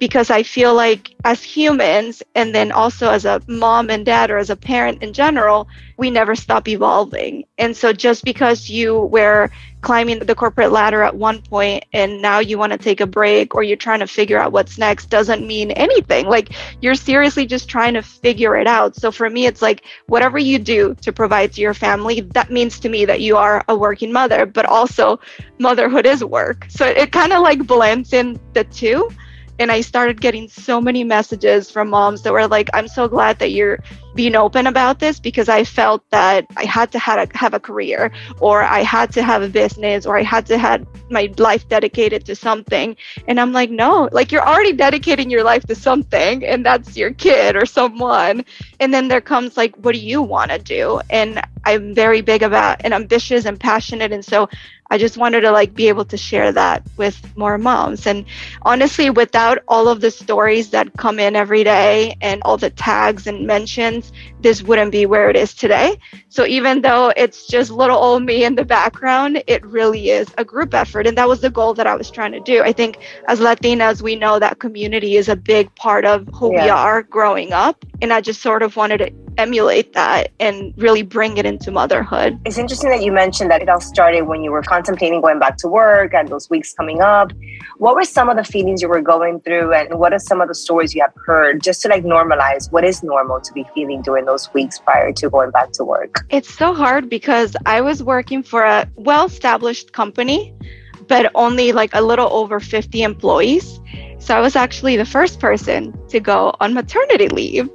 because 0.03 0.31
I 0.31 0.43
feel 0.43 0.75
like 0.75 1.15
as 1.23 1.45
humans, 1.45 2.25
and 2.35 2.53
then 2.53 2.73
also 2.73 3.09
as 3.13 3.25
a 3.25 3.41
mom 3.47 3.89
and 3.89 4.05
dad 4.05 4.33
or 4.33 4.39
as 4.39 4.51
a 4.51 4.57
parent 4.57 5.01
in 5.01 5.13
general, 5.13 5.69
we 5.97 6.11
never 6.11 6.35
stop 6.35 6.67
evolving. 6.67 7.45
And 7.57 7.77
so 7.77 7.93
just 7.93 8.25
because 8.25 8.69
you 8.69 9.03
were 9.03 9.49
climbing 9.81 10.19
the 10.19 10.35
corporate 10.35 10.73
ladder 10.73 11.05
at 11.05 11.15
one 11.15 11.41
point 11.43 11.85
and 11.93 12.21
now 12.21 12.41
you 12.41 12.59
want 12.59 12.73
to 12.73 12.79
take 12.79 13.01
a 13.01 13.07
break 13.07 13.55
or 13.55 13.63
you're 13.63 13.77
trying 13.77 14.01
to 14.01 14.09
figure 14.09 14.41
out 14.41 14.51
what's 14.51 14.77
next 14.77 15.07
doesn't 15.07 15.47
mean 15.47 15.71
anything. 15.71 16.27
Like 16.27 16.49
you're 16.81 16.97
seriously 16.97 17.47
just 17.47 17.69
trying 17.69 17.95
to 17.95 18.03
figure 18.03 18.57
it 18.57 18.67
out. 18.67 18.97
So 18.97 19.13
for 19.13 19.31
me, 19.31 19.47
it's 19.47 19.63
like 19.63 19.85
whatever 20.09 20.37
you 20.37 20.59
do 20.59 20.97
to 21.03 21.13
provide 21.13 21.53
to 21.53 21.61
your 21.61 21.75
family, 21.75 22.23
that 22.35 22.51
means 22.51 22.81
to 22.81 22.89
me 22.89 23.05
that 23.05 23.21
you 23.21 23.37
are 23.37 23.65
a 23.69 23.77
working 23.77 24.13
mother, 24.13 24.47
but 24.47 24.67
also 24.67 25.21
motherhood 25.61 26.07
is 26.07 26.25
work. 26.25 26.67
So 26.69 26.87
it 26.87 27.13
kind 27.13 27.33
of 27.33 27.41
like 27.43 27.65
blends 27.69 28.13
in 28.13 28.41
the 28.53 28.65
two 28.65 29.09
and 29.59 29.71
I 29.71 29.81
started 29.81 30.21
getting 30.21 30.49
so 30.49 30.81
many 30.81 31.05
messages 31.05 31.71
from 31.71 31.91
moms 31.91 32.23
that 32.23 32.33
were 32.33 32.47
like, 32.49 32.71
I'm 32.75 32.89
so 32.89 33.09
glad 33.09 33.39
that 33.39 33.51
you're 33.51 33.81
being 34.15 34.35
open 34.37 34.67
about 34.67 34.99
this 34.99 35.19
because 35.19 35.49
I 35.49 35.65
felt 35.65 36.09
that 36.11 36.47
I 36.57 36.65
had 36.65 36.93
to 36.93 36.99
have 36.99 37.31
a, 37.31 37.39
have 37.39 37.55
a 37.55 37.61
career 37.61 38.13
or 38.41 38.63
I 38.63 38.81
had 38.81 39.13
to 39.15 39.23
have 39.23 39.43
a 39.43 39.49
business 39.49 40.07
or 40.07 40.19
I 40.19 40.23
had 40.23 40.47
to 40.47 40.59
have 40.59 40.87
my 41.11 41.33
life 41.39 41.69
dedicated 41.69 42.25
to 42.27 42.35
something. 42.35 42.97
And 43.29 43.41
I'm 43.41 43.53
like, 43.53 43.71
no, 43.71 44.09
like 44.13 44.33
you're 44.33 44.47
already 44.47 44.73
dedicating 44.73 45.31
your 45.31 45.45
life 45.45 45.65
to 45.67 45.75
something 45.75 46.45
and 46.45 46.65
that's 46.65 46.97
your 46.97 47.13
kid 47.13 47.57
or 47.57 47.67
someone. 47.67 48.45
And 48.81 48.93
then 48.93 49.09
there 49.09 49.21
comes 49.21 49.57
like, 49.57 49.77
what 49.77 49.95
do 49.95 50.01
you 50.01 50.23
want 50.23 50.51
to 50.51 50.59
do? 50.59 51.01
And 51.11 51.41
I'm 51.65 51.95
very 51.95 52.21
big 52.21 52.43
about 52.43 52.81
and 52.85 52.93
ambitious 52.93 53.45
and 53.45 53.59
passionate. 53.59 54.13
And 54.13 54.25
so 54.25 54.49
I 54.93 54.99
just 54.99 55.17
wanted 55.17 55.41
to 55.41 55.51
like 55.51 55.75
be 55.75 55.89
able 55.89 56.05
to 56.05 56.19
share 56.19 56.53
that 56.53 56.83
with 56.99 57.35
more 57.35 57.57
moms. 57.57 58.07
And 58.07 58.27
honestly, 58.61 59.09
without 59.09 59.59
all 59.67 59.89
of 59.89 60.03
the 60.03 60.11
stories 60.11 60.69
that 60.71 60.97
come 60.99 61.19
in 61.19 61.35
every 61.35 61.65
day 61.65 62.15
and 62.21 62.43
all 62.45 62.59
the 62.59 62.69
tags 62.69 63.27
and 63.27 63.47
mentions, 63.47 64.02
events 64.03 64.32
this 64.43 64.63
wouldn't 64.63 64.93
be 64.93 65.07
where 65.07 65.31
it 65.31 65.37
is 65.37 65.55
today. 65.55 65.97
So 66.29 66.47
even 66.47 66.83
though 66.83 67.13
it's 67.17 67.47
just 67.47 67.71
little 67.71 67.97
old 67.97 68.25
me 68.25 68.45
in 68.45 68.55
the 68.55 68.65
background, 68.65 69.43
it 69.47 69.65
really 69.65 70.11
is 70.11 70.29
a 70.39 70.45
group 70.45 70.75
effort. 70.75 71.07
And 71.07 71.17
that 71.19 71.29
was 71.29 71.41
the 71.41 71.51
goal 71.51 71.75
that 71.75 71.87
I 71.87 71.95
was 71.95 72.11
trying 72.11 72.33
to 72.33 72.41
do. 72.41 72.63
I 72.63 72.73
think 72.73 72.99
as 73.29 73.41
Latinas, 73.41 74.03
we 74.03 74.17
know 74.17 74.39
that 74.39 74.59
community 74.59 75.17
is 75.17 75.29
a 75.29 75.37
big 75.37 75.75
part 75.75 76.05
of 76.05 76.29
who 76.35 76.53
yeah. 76.53 76.65
we 76.65 76.71
are 76.71 77.03
growing 77.03 77.53
up. 77.53 77.85
And 78.01 78.13
I 78.13 78.21
just 78.21 78.43
sort 78.43 78.63
of 78.63 78.77
wanted 78.77 78.99
to 78.99 79.13
emulate 79.39 79.93
that 79.93 80.31
and 80.41 80.75
really 80.77 81.03
bring 81.03 81.37
it 81.37 81.47
into 81.47 81.71
motherhood. 81.71 82.39
It's 82.45 82.59
interesting 82.59 82.91
that 82.91 83.03
you 83.03 83.13
mentioned 83.13 83.51
that 83.51 83.63
it 83.63 83.69
all 83.69 83.81
started 83.81 84.23
when 84.23 84.43
you 84.43 84.51
were 84.51 84.63
contemplating 84.63 85.21
going 85.21 85.39
back 85.39 85.57
to 85.59 85.69
work 85.69 86.15
and 86.15 86.29
those 86.29 86.51
weeks 86.51 86.73
coming 86.73 87.01
up. 87.01 87.33
What 87.79 87.95
were 87.95 88.05
some 88.05 88.29
of 88.29 88.37
the 88.37 88.45
feelings 88.45 88.83
you 88.83 88.89
were 88.89 89.01
going 89.01 89.41
through 89.41 89.73
and 89.73 89.99
what 89.99 90.13
are 90.13 90.19
some 90.19 90.41
of 90.41 90.49
the 90.49 90.55
stories 90.55 90.95
you 90.95 91.03
have 91.03 91.15
heard 91.27 91.63
just 91.63 91.83
to 91.83 91.89
like 91.89 92.05
normalize 92.05 92.71
what 92.73 92.85
is 92.85 93.03
normal 93.03 93.41
to 93.41 93.53
be 93.53 93.65
feeling 93.75 94.03
during 94.03 94.25
those 94.25 94.32
weeks 94.55 94.79
prior 94.79 95.13
to 95.13 95.31
going 95.31 95.51
back 95.51 95.73
to 95.73 95.85
work? 95.85 96.25
It's 96.31 96.53
so 96.53 96.75
hard 96.75 97.09
because 97.09 97.57
I 97.67 97.81
was 97.81 98.03
working 98.03 98.43
for 98.43 98.63
a 98.63 98.89
well-established 98.97 99.93
company 99.93 100.55
but 101.09 101.31
only 101.35 101.73
like 101.73 101.91
a 101.95 102.01
little 102.01 102.33
over 102.33 102.61
50 102.61 103.03
employees. 103.03 103.81
So 104.19 104.37
I 104.37 104.41
was 104.41 104.55
actually 104.55 104.97
the 104.97 105.05
first 105.05 105.41
person 105.41 105.93
to 106.09 106.21
go 106.21 106.55
on 106.61 106.75
maternity 106.75 107.29
leave. 107.29 107.69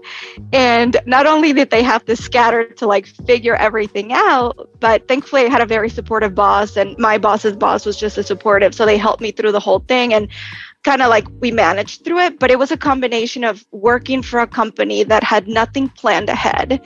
And 0.53 0.95
not 1.05 1.25
only 1.25 1.51
did 1.51 1.69
they 1.69 1.83
have 1.83 2.05
to 2.05 2.15
scatter 2.15 2.69
to 2.75 2.87
like 2.87 3.05
figure 3.05 3.55
everything 3.55 4.13
out, 4.13 4.69
but 4.79 5.09
thankfully 5.09 5.41
I 5.45 5.49
had 5.49 5.61
a 5.61 5.65
very 5.65 5.89
supportive 5.89 6.33
boss 6.33 6.77
and 6.77 6.97
my 6.97 7.17
boss's 7.17 7.57
boss 7.57 7.85
was 7.85 7.97
just 7.97 8.17
as 8.17 8.27
supportive. 8.27 8.73
So 8.73 8.85
they 8.85 8.97
helped 8.97 9.21
me 9.21 9.31
through 9.31 9.51
the 9.51 9.59
whole 9.59 9.79
thing. 9.79 10.13
And 10.13 10.29
kind 10.87 11.01
of 11.01 11.09
like 11.09 11.27
we 11.41 11.51
managed 11.51 12.05
through 12.05 12.19
it, 12.19 12.39
but 12.39 12.49
it 12.49 12.57
was 12.57 12.71
a 12.71 12.77
combination 12.77 13.43
of 13.43 13.65
working 13.71 14.21
for 14.21 14.39
a 14.39 14.47
company 14.47 15.03
that 15.03 15.21
had 15.21 15.45
nothing 15.45 15.89
planned 15.89 16.29
ahead. 16.29 16.79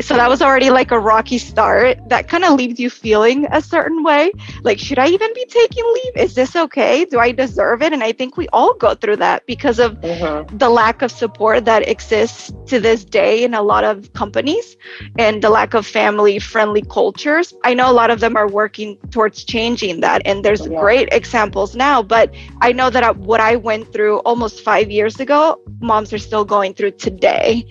So 0.00 0.14
that 0.14 0.28
was 0.28 0.40
already 0.40 0.70
like 0.70 0.92
a 0.92 1.00
rocky 1.00 1.36
start. 1.36 1.98
That 2.08 2.28
kind 2.28 2.44
of 2.44 2.52
leaves 2.56 2.78
you 2.78 2.88
feeling 2.88 3.48
a 3.50 3.60
certain 3.60 4.04
way. 4.04 4.30
Like, 4.62 4.78
should 4.78 5.00
I 5.00 5.08
even 5.08 5.34
be 5.34 5.44
taking 5.46 5.84
leave? 5.84 6.16
Is 6.16 6.34
this 6.34 6.54
okay? 6.54 7.04
Do 7.04 7.18
I 7.18 7.32
deserve 7.32 7.82
it? 7.82 7.92
And 7.92 8.04
I 8.04 8.12
think 8.12 8.36
we 8.36 8.46
all 8.52 8.72
go 8.74 8.94
through 8.94 9.16
that 9.16 9.44
because 9.46 9.80
of 9.80 10.00
mm-hmm. 10.00 10.56
the 10.56 10.68
lack 10.68 11.02
of 11.02 11.10
support 11.10 11.64
that 11.64 11.88
exists 11.88 12.52
to 12.66 12.78
this 12.78 13.04
day 13.04 13.42
in 13.42 13.52
a 13.54 13.62
lot 13.62 13.82
of 13.82 14.12
companies 14.12 14.76
and 15.18 15.42
the 15.42 15.50
lack 15.50 15.74
of 15.74 15.84
family 15.84 16.38
friendly 16.38 16.82
cultures. 16.82 17.52
I 17.64 17.74
know 17.74 17.90
a 17.90 17.96
lot 18.02 18.10
of 18.10 18.20
them 18.20 18.36
are 18.36 18.48
working 18.48 18.96
towards 19.10 19.42
changing 19.42 20.02
that. 20.02 20.22
And 20.24 20.44
there's 20.44 20.66
yeah. 20.66 20.78
great 20.78 21.08
examples 21.10 21.74
now, 21.74 22.00
but 22.00 22.32
I 22.60 22.70
know 22.70 22.90
that 22.90 23.16
what 23.16 23.39
what 23.40 23.46
I 23.46 23.56
went 23.56 23.90
through 23.90 24.18
almost 24.18 24.60
five 24.60 24.90
years 24.90 25.18
ago, 25.18 25.62
moms 25.80 26.12
are 26.12 26.18
still 26.18 26.44
going 26.44 26.74
through 26.74 26.92
today. 26.92 27.64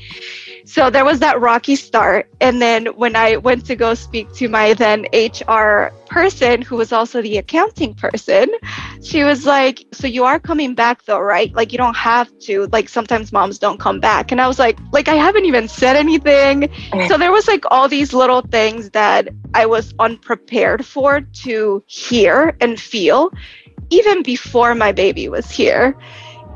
So 0.65 0.89
there 0.89 1.05
was 1.05 1.19
that 1.19 1.39
rocky 1.39 1.75
start. 1.75 2.27
And 2.41 2.59
then 2.59 2.87
when 2.87 3.15
I 3.15 3.37
went 3.37 3.65
to 3.67 3.75
go 3.75 3.93
speak 3.93 4.31
to 4.33 4.49
my 4.49 4.73
then 4.73 5.05
HR 5.13 5.91
person, 6.07 6.63
who 6.63 6.75
was 6.75 6.91
also 6.91 7.21
the 7.21 7.37
accounting 7.37 7.93
person, 7.93 8.49
she 9.03 9.23
was 9.23 9.45
like, 9.45 9.85
So 9.91 10.07
you 10.07 10.23
are 10.25 10.39
coming 10.39 10.73
back 10.73 11.05
though, 11.05 11.19
right? 11.19 11.53
Like 11.53 11.71
you 11.71 11.77
don't 11.77 11.97
have 11.97 12.27
to. 12.47 12.67
Like 12.71 12.89
sometimes 12.89 13.31
moms 13.31 13.59
don't 13.59 13.79
come 13.79 13.99
back. 13.99 14.31
And 14.31 14.41
I 14.41 14.47
was 14.47 14.57
like, 14.57 14.77
like 14.91 15.07
I 15.07 15.15
haven't 15.15 15.45
even 15.45 15.67
said 15.67 15.95
anything. 15.95 16.69
so 17.07 17.17
there 17.17 17.31
was 17.31 17.47
like 17.47 17.63
all 17.69 17.87
these 17.87 18.11
little 18.11 18.41
things 18.41 18.89
that 18.91 19.29
I 19.53 19.67
was 19.67 19.93
unprepared 19.99 20.83
for 20.85 21.21
to 21.45 21.83
hear 21.87 22.55
and 22.59 22.79
feel 22.79 23.31
even 23.89 24.23
before 24.23 24.75
my 24.75 24.91
baby 24.91 25.29
was 25.29 25.49
here. 25.49 25.97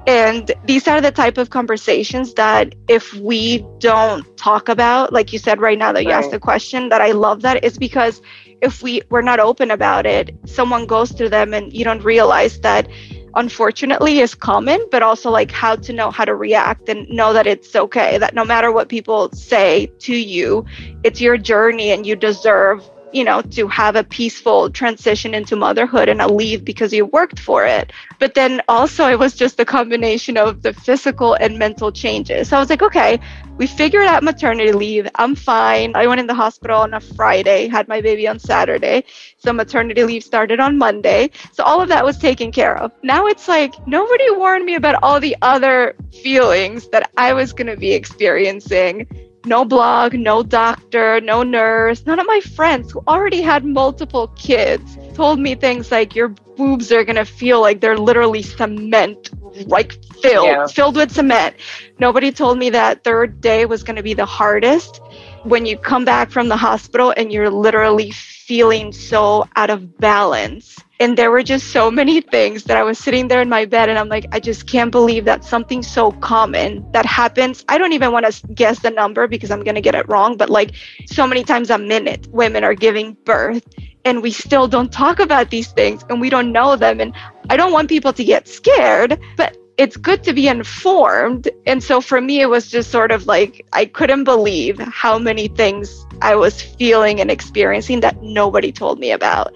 And 0.05 0.51
these 0.65 0.87
are 0.87 0.99
the 0.99 1.11
type 1.11 1.37
of 1.37 1.49
conversations 1.49 2.33
that 2.33 2.75
if 2.89 3.13
we 3.13 3.65
don't 3.79 4.25
talk 4.37 4.67
about, 4.67 5.13
like 5.13 5.31
you 5.31 5.39
said 5.39 5.61
right 5.61 5.77
now 5.77 5.93
that 5.93 6.03
you 6.03 6.09
right. 6.09 6.17
asked 6.17 6.31
the 6.31 6.39
question, 6.39 6.89
that 6.89 6.99
I 6.99 7.13
love 7.13 7.41
that 7.43 7.63
is 7.63 7.77
because 7.77 8.21
if 8.61 8.83
we 8.83 9.01
we're 9.09 9.21
not 9.21 9.39
open 9.39 9.71
about 9.71 10.05
it, 10.05 10.35
someone 10.45 10.85
goes 10.85 11.11
through 11.11 11.29
them 11.29 11.53
and 11.53 11.71
you 11.71 11.85
don't 11.85 12.03
realize 12.03 12.59
that 12.61 12.87
unfortunately 13.35 14.19
is 14.19 14.35
common, 14.35 14.79
but 14.91 15.01
also 15.01 15.29
like 15.29 15.51
how 15.51 15.75
to 15.75 15.93
know 15.93 16.11
how 16.11 16.25
to 16.25 16.35
react 16.35 16.89
and 16.89 17.07
know 17.09 17.33
that 17.33 17.47
it's 17.47 17.75
okay, 17.75 18.17
that 18.17 18.33
no 18.33 18.45
matter 18.45 18.71
what 18.71 18.89
people 18.89 19.31
say 19.31 19.87
to 19.99 20.15
you, 20.15 20.65
it's 21.03 21.19
your 21.19 21.37
journey 21.37 21.91
and 21.91 22.05
you 22.05 22.15
deserve 22.15 22.87
you 23.13 23.23
know, 23.23 23.41
to 23.41 23.67
have 23.67 23.95
a 23.95 24.03
peaceful 24.03 24.69
transition 24.69 25.33
into 25.33 25.55
motherhood 25.55 26.09
and 26.09 26.21
a 26.21 26.27
leave 26.27 26.65
because 26.65 26.91
you 26.91 27.05
worked 27.05 27.39
for 27.39 27.65
it. 27.65 27.91
But 28.19 28.33
then 28.33 28.61
also, 28.67 29.07
it 29.07 29.19
was 29.19 29.35
just 29.35 29.59
a 29.59 29.65
combination 29.65 30.37
of 30.37 30.61
the 30.63 30.73
physical 30.73 31.35
and 31.35 31.59
mental 31.59 31.91
changes. 31.91 32.49
So 32.49 32.57
I 32.57 32.59
was 32.59 32.69
like, 32.69 32.81
okay, 32.81 33.19
we 33.57 33.67
figured 33.67 34.07
out 34.07 34.23
maternity 34.23 34.71
leave. 34.71 35.07
I'm 35.15 35.35
fine. 35.35 35.95
I 35.95 36.07
went 36.07 36.19
in 36.19 36.27
the 36.27 36.33
hospital 36.33 36.81
on 36.81 36.93
a 36.95 36.99
Friday, 36.99 37.67
had 37.67 37.87
my 37.87 38.01
baby 38.01 38.27
on 38.27 38.39
Saturday. 38.39 39.03
So 39.37 39.53
maternity 39.53 40.03
leave 40.03 40.23
started 40.23 40.59
on 40.59 40.77
Monday. 40.77 41.29
So 41.51 41.63
all 41.63 41.81
of 41.81 41.89
that 41.89 42.03
was 42.03 42.17
taken 42.17 42.51
care 42.51 42.75
of. 42.77 42.91
Now 43.03 43.27
it's 43.27 43.47
like 43.47 43.75
nobody 43.87 44.31
warned 44.31 44.65
me 44.65 44.75
about 44.75 45.03
all 45.03 45.19
the 45.19 45.37
other 45.41 45.95
feelings 46.23 46.87
that 46.89 47.11
I 47.15 47.33
was 47.33 47.53
going 47.53 47.67
to 47.67 47.77
be 47.77 47.93
experiencing 47.93 49.07
no 49.45 49.65
blog, 49.65 50.13
no 50.13 50.43
doctor, 50.43 51.19
no 51.21 51.43
nurse. 51.43 52.05
None 52.05 52.19
of 52.19 52.27
my 52.27 52.39
friends 52.41 52.91
who 52.91 53.03
already 53.07 53.41
had 53.41 53.65
multiple 53.65 54.27
kids 54.35 54.97
told 55.13 55.39
me 55.39 55.55
things 55.55 55.91
like 55.91 56.15
your 56.15 56.29
boobs 56.29 56.91
are 56.91 57.03
going 57.03 57.15
to 57.15 57.25
feel 57.25 57.61
like 57.61 57.81
they're 57.81 57.97
literally 57.97 58.41
cement 58.41 59.29
like 59.67 60.03
filled, 60.21 60.45
yeah. 60.45 60.67
filled 60.67 60.95
with 60.95 61.11
cement. 61.11 61.55
Nobody 61.99 62.31
told 62.31 62.57
me 62.57 62.69
that 62.71 63.03
third 63.03 63.41
day 63.41 63.65
was 63.65 63.83
going 63.83 63.95
to 63.95 64.03
be 64.03 64.13
the 64.13 64.25
hardest 64.25 65.01
when 65.43 65.65
you 65.65 65.77
come 65.77 66.05
back 66.05 66.31
from 66.31 66.47
the 66.47 66.57
hospital 66.57 67.13
and 67.15 67.31
you're 67.31 67.49
literally 67.49 68.11
feeling 68.11 68.91
so 68.91 69.47
out 69.55 69.69
of 69.69 69.97
balance. 69.97 70.82
And 70.99 71.17
there 71.17 71.31
were 71.31 71.43
just 71.43 71.71
so 71.71 71.89
many 71.89 72.21
things 72.21 72.63
that 72.65 72.77
I 72.77 72.83
was 72.83 72.99
sitting 72.99 73.27
there 73.27 73.41
in 73.41 73.49
my 73.49 73.65
bed 73.65 73.89
and 73.89 73.97
I'm 73.97 74.09
like, 74.09 74.27
I 74.31 74.39
just 74.39 74.67
can't 74.67 74.91
believe 74.91 75.25
that 75.25 75.43
something 75.43 75.81
so 75.81 76.11
common 76.11 76.89
that 76.91 77.05
happens. 77.05 77.65
I 77.67 77.77
don't 77.77 77.93
even 77.93 78.11
want 78.11 78.31
to 78.31 78.47
guess 78.53 78.79
the 78.79 78.91
number 78.91 79.27
because 79.27 79.51
I'm 79.51 79.63
going 79.63 79.75
to 79.75 79.81
get 79.81 79.95
it 79.95 80.07
wrong, 80.07 80.37
but 80.37 80.49
like 80.49 80.71
so 81.07 81.25
many 81.25 81.43
times 81.43 81.71
a 81.71 81.77
minute, 81.77 82.27
women 82.27 82.63
are 82.63 82.75
giving 82.75 83.13
birth 83.25 83.67
and 84.05 84.21
we 84.21 84.31
still 84.31 84.67
don't 84.67 84.91
talk 84.91 85.19
about 85.19 85.49
these 85.49 85.71
things 85.71 86.05
and 86.09 86.21
we 86.21 86.29
don't 86.29 86.51
know 86.51 86.75
them. 86.75 87.01
And 87.01 87.13
I 87.49 87.57
don't 87.57 87.71
want 87.71 87.89
people 87.89 88.13
to 88.13 88.23
get 88.23 88.47
scared, 88.47 89.19
but 89.35 89.57
it's 89.77 89.97
good 89.97 90.23
to 90.23 90.33
be 90.33 90.47
informed. 90.47 91.49
And 91.65 91.83
so 91.83 92.01
for 92.01 92.21
me, 92.21 92.41
it 92.41 92.45
was 92.47 92.69
just 92.69 92.91
sort 92.91 93.11
of 93.11 93.25
like 93.25 93.65
I 93.73 93.85
couldn't 93.85 94.25
believe 94.25 94.77
how 94.79 95.17
many 95.17 95.47
things 95.47 96.05
I 96.21 96.35
was 96.35 96.61
feeling 96.61 97.19
and 97.19 97.31
experiencing 97.31 98.01
that 98.01 98.21
nobody 98.21 98.71
told 98.71 98.99
me 98.99 99.11
about. 99.11 99.53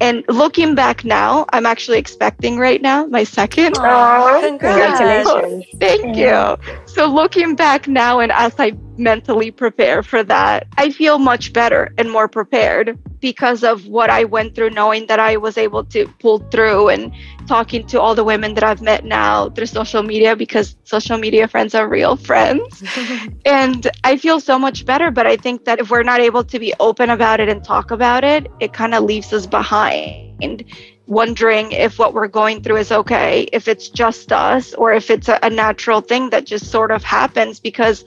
And 0.00 0.24
looking 0.28 0.74
back 0.74 1.04
now, 1.04 1.46
I'm 1.52 1.66
actually 1.66 1.98
expecting 1.98 2.58
right 2.58 2.80
now 2.80 3.06
my 3.06 3.24
second. 3.24 3.76
Oh, 3.78 4.40
congratulations. 4.58 5.64
Thank 5.80 6.16
you. 6.16 6.56
So 6.86 7.06
looking 7.06 7.56
back 7.56 7.88
now 7.88 8.20
and 8.20 8.30
as 8.30 8.54
I 8.58 8.72
mentally 8.96 9.50
prepare 9.50 10.02
for 10.02 10.22
that, 10.24 10.66
I 10.76 10.90
feel 10.90 11.18
much 11.18 11.52
better 11.52 11.92
and 11.98 12.10
more 12.10 12.28
prepared 12.28 12.98
because 13.20 13.64
of 13.64 13.86
what 13.86 14.10
I 14.10 14.24
went 14.24 14.54
through, 14.54 14.70
knowing 14.70 15.06
that 15.06 15.18
I 15.18 15.36
was 15.36 15.58
able 15.58 15.84
to 15.84 16.06
pull 16.20 16.38
through 16.50 16.88
and 16.88 17.12
talking 17.46 17.86
to 17.88 18.00
all 18.00 18.14
the 18.14 18.24
women 18.24 18.54
that 18.54 18.64
I've 18.64 18.82
met 18.82 19.04
now 19.04 19.50
through 19.50 19.66
social 19.66 20.02
media 20.02 20.36
because 20.36 20.76
social 20.84 21.18
media 21.18 21.48
friends 21.48 21.74
are 21.74 21.88
real 21.88 22.16
friends. 22.16 22.82
and 23.44 23.90
I 24.04 24.16
feel 24.16 24.40
so 24.40 24.58
much 24.58 24.84
better. 24.84 25.10
But 25.10 25.26
I 25.26 25.36
think 25.36 25.64
that 25.64 25.80
if 25.80 25.90
we're 25.90 26.02
not 26.02 26.20
able 26.20 26.44
to 26.44 26.58
be 26.58 26.74
open 26.80 27.10
about 27.10 27.40
it 27.40 27.48
and 27.48 27.62
talk 27.62 27.90
about 27.90 28.24
it, 28.24 28.46
it 28.60 28.72
kind 28.72 28.94
of 28.94 29.04
leaves 29.04 29.32
us 29.32 29.46
behind 29.46 30.64
wondering 31.08 31.72
if 31.72 31.98
what 31.98 32.14
we're 32.14 32.28
going 32.28 32.62
through 32.62 32.76
is 32.76 32.92
okay, 32.92 33.48
if 33.52 33.66
it's 33.66 33.88
just 33.88 34.30
us, 34.30 34.74
or 34.74 34.92
if 34.92 35.10
it's 35.10 35.28
a, 35.28 35.38
a 35.42 35.50
natural 35.50 36.00
thing 36.00 36.30
that 36.30 36.44
just 36.44 36.70
sort 36.70 36.90
of 36.90 37.02
happens 37.02 37.58
because 37.58 38.04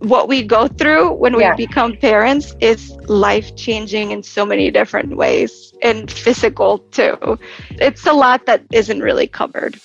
what 0.00 0.28
we 0.28 0.42
go 0.42 0.66
through 0.66 1.12
when 1.12 1.36
we 1.36 1.42
yeah. 1.42 1.54
become 1.54 1.96
parents 1.96 2.54
is 2.60 2.90
life 3.08 3.54
changing 3.56 4.10
in 4.10 4.22
so 4.22 4.44
many 4.44 4.70
different 4.70 5.16
ways 5.16 5.72
and 5.82 6.10
physical 6.10 6.78
too. 6.90 7.38
It's 7.70 8.04
a 8.06 8.12
lot 8.12 8.46
that 8.46 8.64
isn't 8.72 9.00
really 9.00 9.26
covered. 9.26 9.80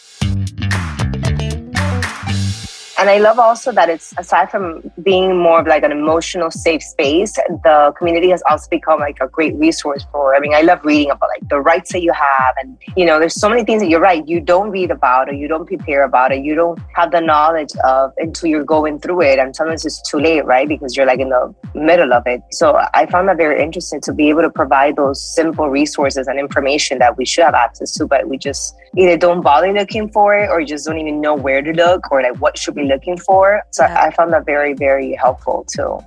And 2.97 3.09
I 3.09 3.17
love 3.17 3.39
also 3.39 3.71
that 3.73 3.89
it's 3.89 4.13
aside 4.17 4.49
from 4.49 4.89
being 5.03 5.37
more 5.37 5.59
of 5.59 5.67
like 5.67 5.83
an 5.83 5.91
emotional 5.91 6.49
safe 6.49 6.81
space, 6.81 7.33
the 7.33 7.93
community 7.97 8.29
has 8.29 8.41
also 8.49 8.69
become 8.69 8.99
like 8.99 9.17
a 9.19 9.27
great 9.27 9.53
resource 9.55 10.05
for. 10.11 10.33
I 10.33 10.39
mean, 10.39 10.53
I 10.53 10.61
love 10.61 10.79
reading 10.83 11.11
about 11.11 11.29
like 11.29 11.49
the 11.49 11.59
rights 11.59 11.91
that 11.91 12.01
you 12.01 12.13
have, 12.13 12.55
and 12.61 12.77
you 12.95 13.05
know, 13.05 13.19
there's 13.19 13.35
so 13.35 13.49
many 13.49 13.65
things 13.65 13.81
that 13.81 13.89
you're 13.89 13.99
right 13.99 14.25
you 14.27 14.39
don't 14.39 14.69
read 14.71 14.91
about 14.91 15.27
or 15.29 15.33
you 15.33 15.47
don't 15.47 15.65
prepare 15.65 16.03
about 16.03 16.31
it, 16.31 16.43
you 16.43 16.55
don't 16.55 16.79
have 16.95 17.11
the 17.11 17.19
knowledge 17.19 17.75
of 17.83 18.13
until 18.17 18.49
you're 18.49 18.63
going 18.63 18.99
through 18.99 19.21
it, 19.21 19.39
and 19.39 19.55
sometimes 19.55 19.85
it's 19.85 20.01
too 20.09 20.19
late, 20.19 20.45
right? 20.45 20.67
Because 20.67 20.95
you're 20.95 21.05
like 21.05 21.19
in 21.19 21.29
the 21.29 21.53
middle 21.73 22.13
of 22.13 22.25
it. 22.25 22.41
So 22.51 22.79
I 22.93 23.05
found 23.07 23.27
that 23.27 23.37
very 23.37 23.61
interesting 23.61 23.99
to 24.01 24.13
be 24.13 24.29
able 24.29 24.41
to 24.41 24.49
provide 24.49 24.95
those 24.95 25.21
simple 25.21 25.69
resources 25.69 26.27
and 26.27 26.39
information 26.39 26.99
that 26.99 27.17
we 27.17 27.25
should 27.25 27.43
have 27.43 27.55
access 27.55 27.91
to, 27.95 28.07
but 28.07 28.29
we 28.29 28.37
just 28.37 28.73
either 28.97 29.17
don't 29.17 29.41
bother 29.41 29.71
looking 29.73 30.09
for 30.09 30.35
it 30.35 30.49
or 30.49 30.63
just 30.63 30.85
don't 30.85 30.97
even 30.97 31.21
know 31.21 31.35
where 31.35 31.61
to 31.61 31.73
look 31.73 32.11
or 32.11 32.21
like 32.21 32.37
what 32.37 32.57
should 32.57 32.75
be 32.75 32.81
mm-hmm. 32.81 32.91
looking 32.91 33.17
for. 33.17 33.61
So 33.71 33.83
yeah. 33.83 34.03
I 34.03 34.11
found 34.11 34.33
that 34.33 34.45
very, 34.45 34.73
very 34.73 35.13
helpful 35.13 35.65
too. 35.69 35.99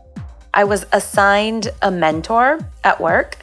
I 0.54 0.64
was 0.64 0.86
assigned 0.92 1.70
a 1.82 1.90
mentor 1.90 2.58
at 2.84 3.00
work 3.00 3.36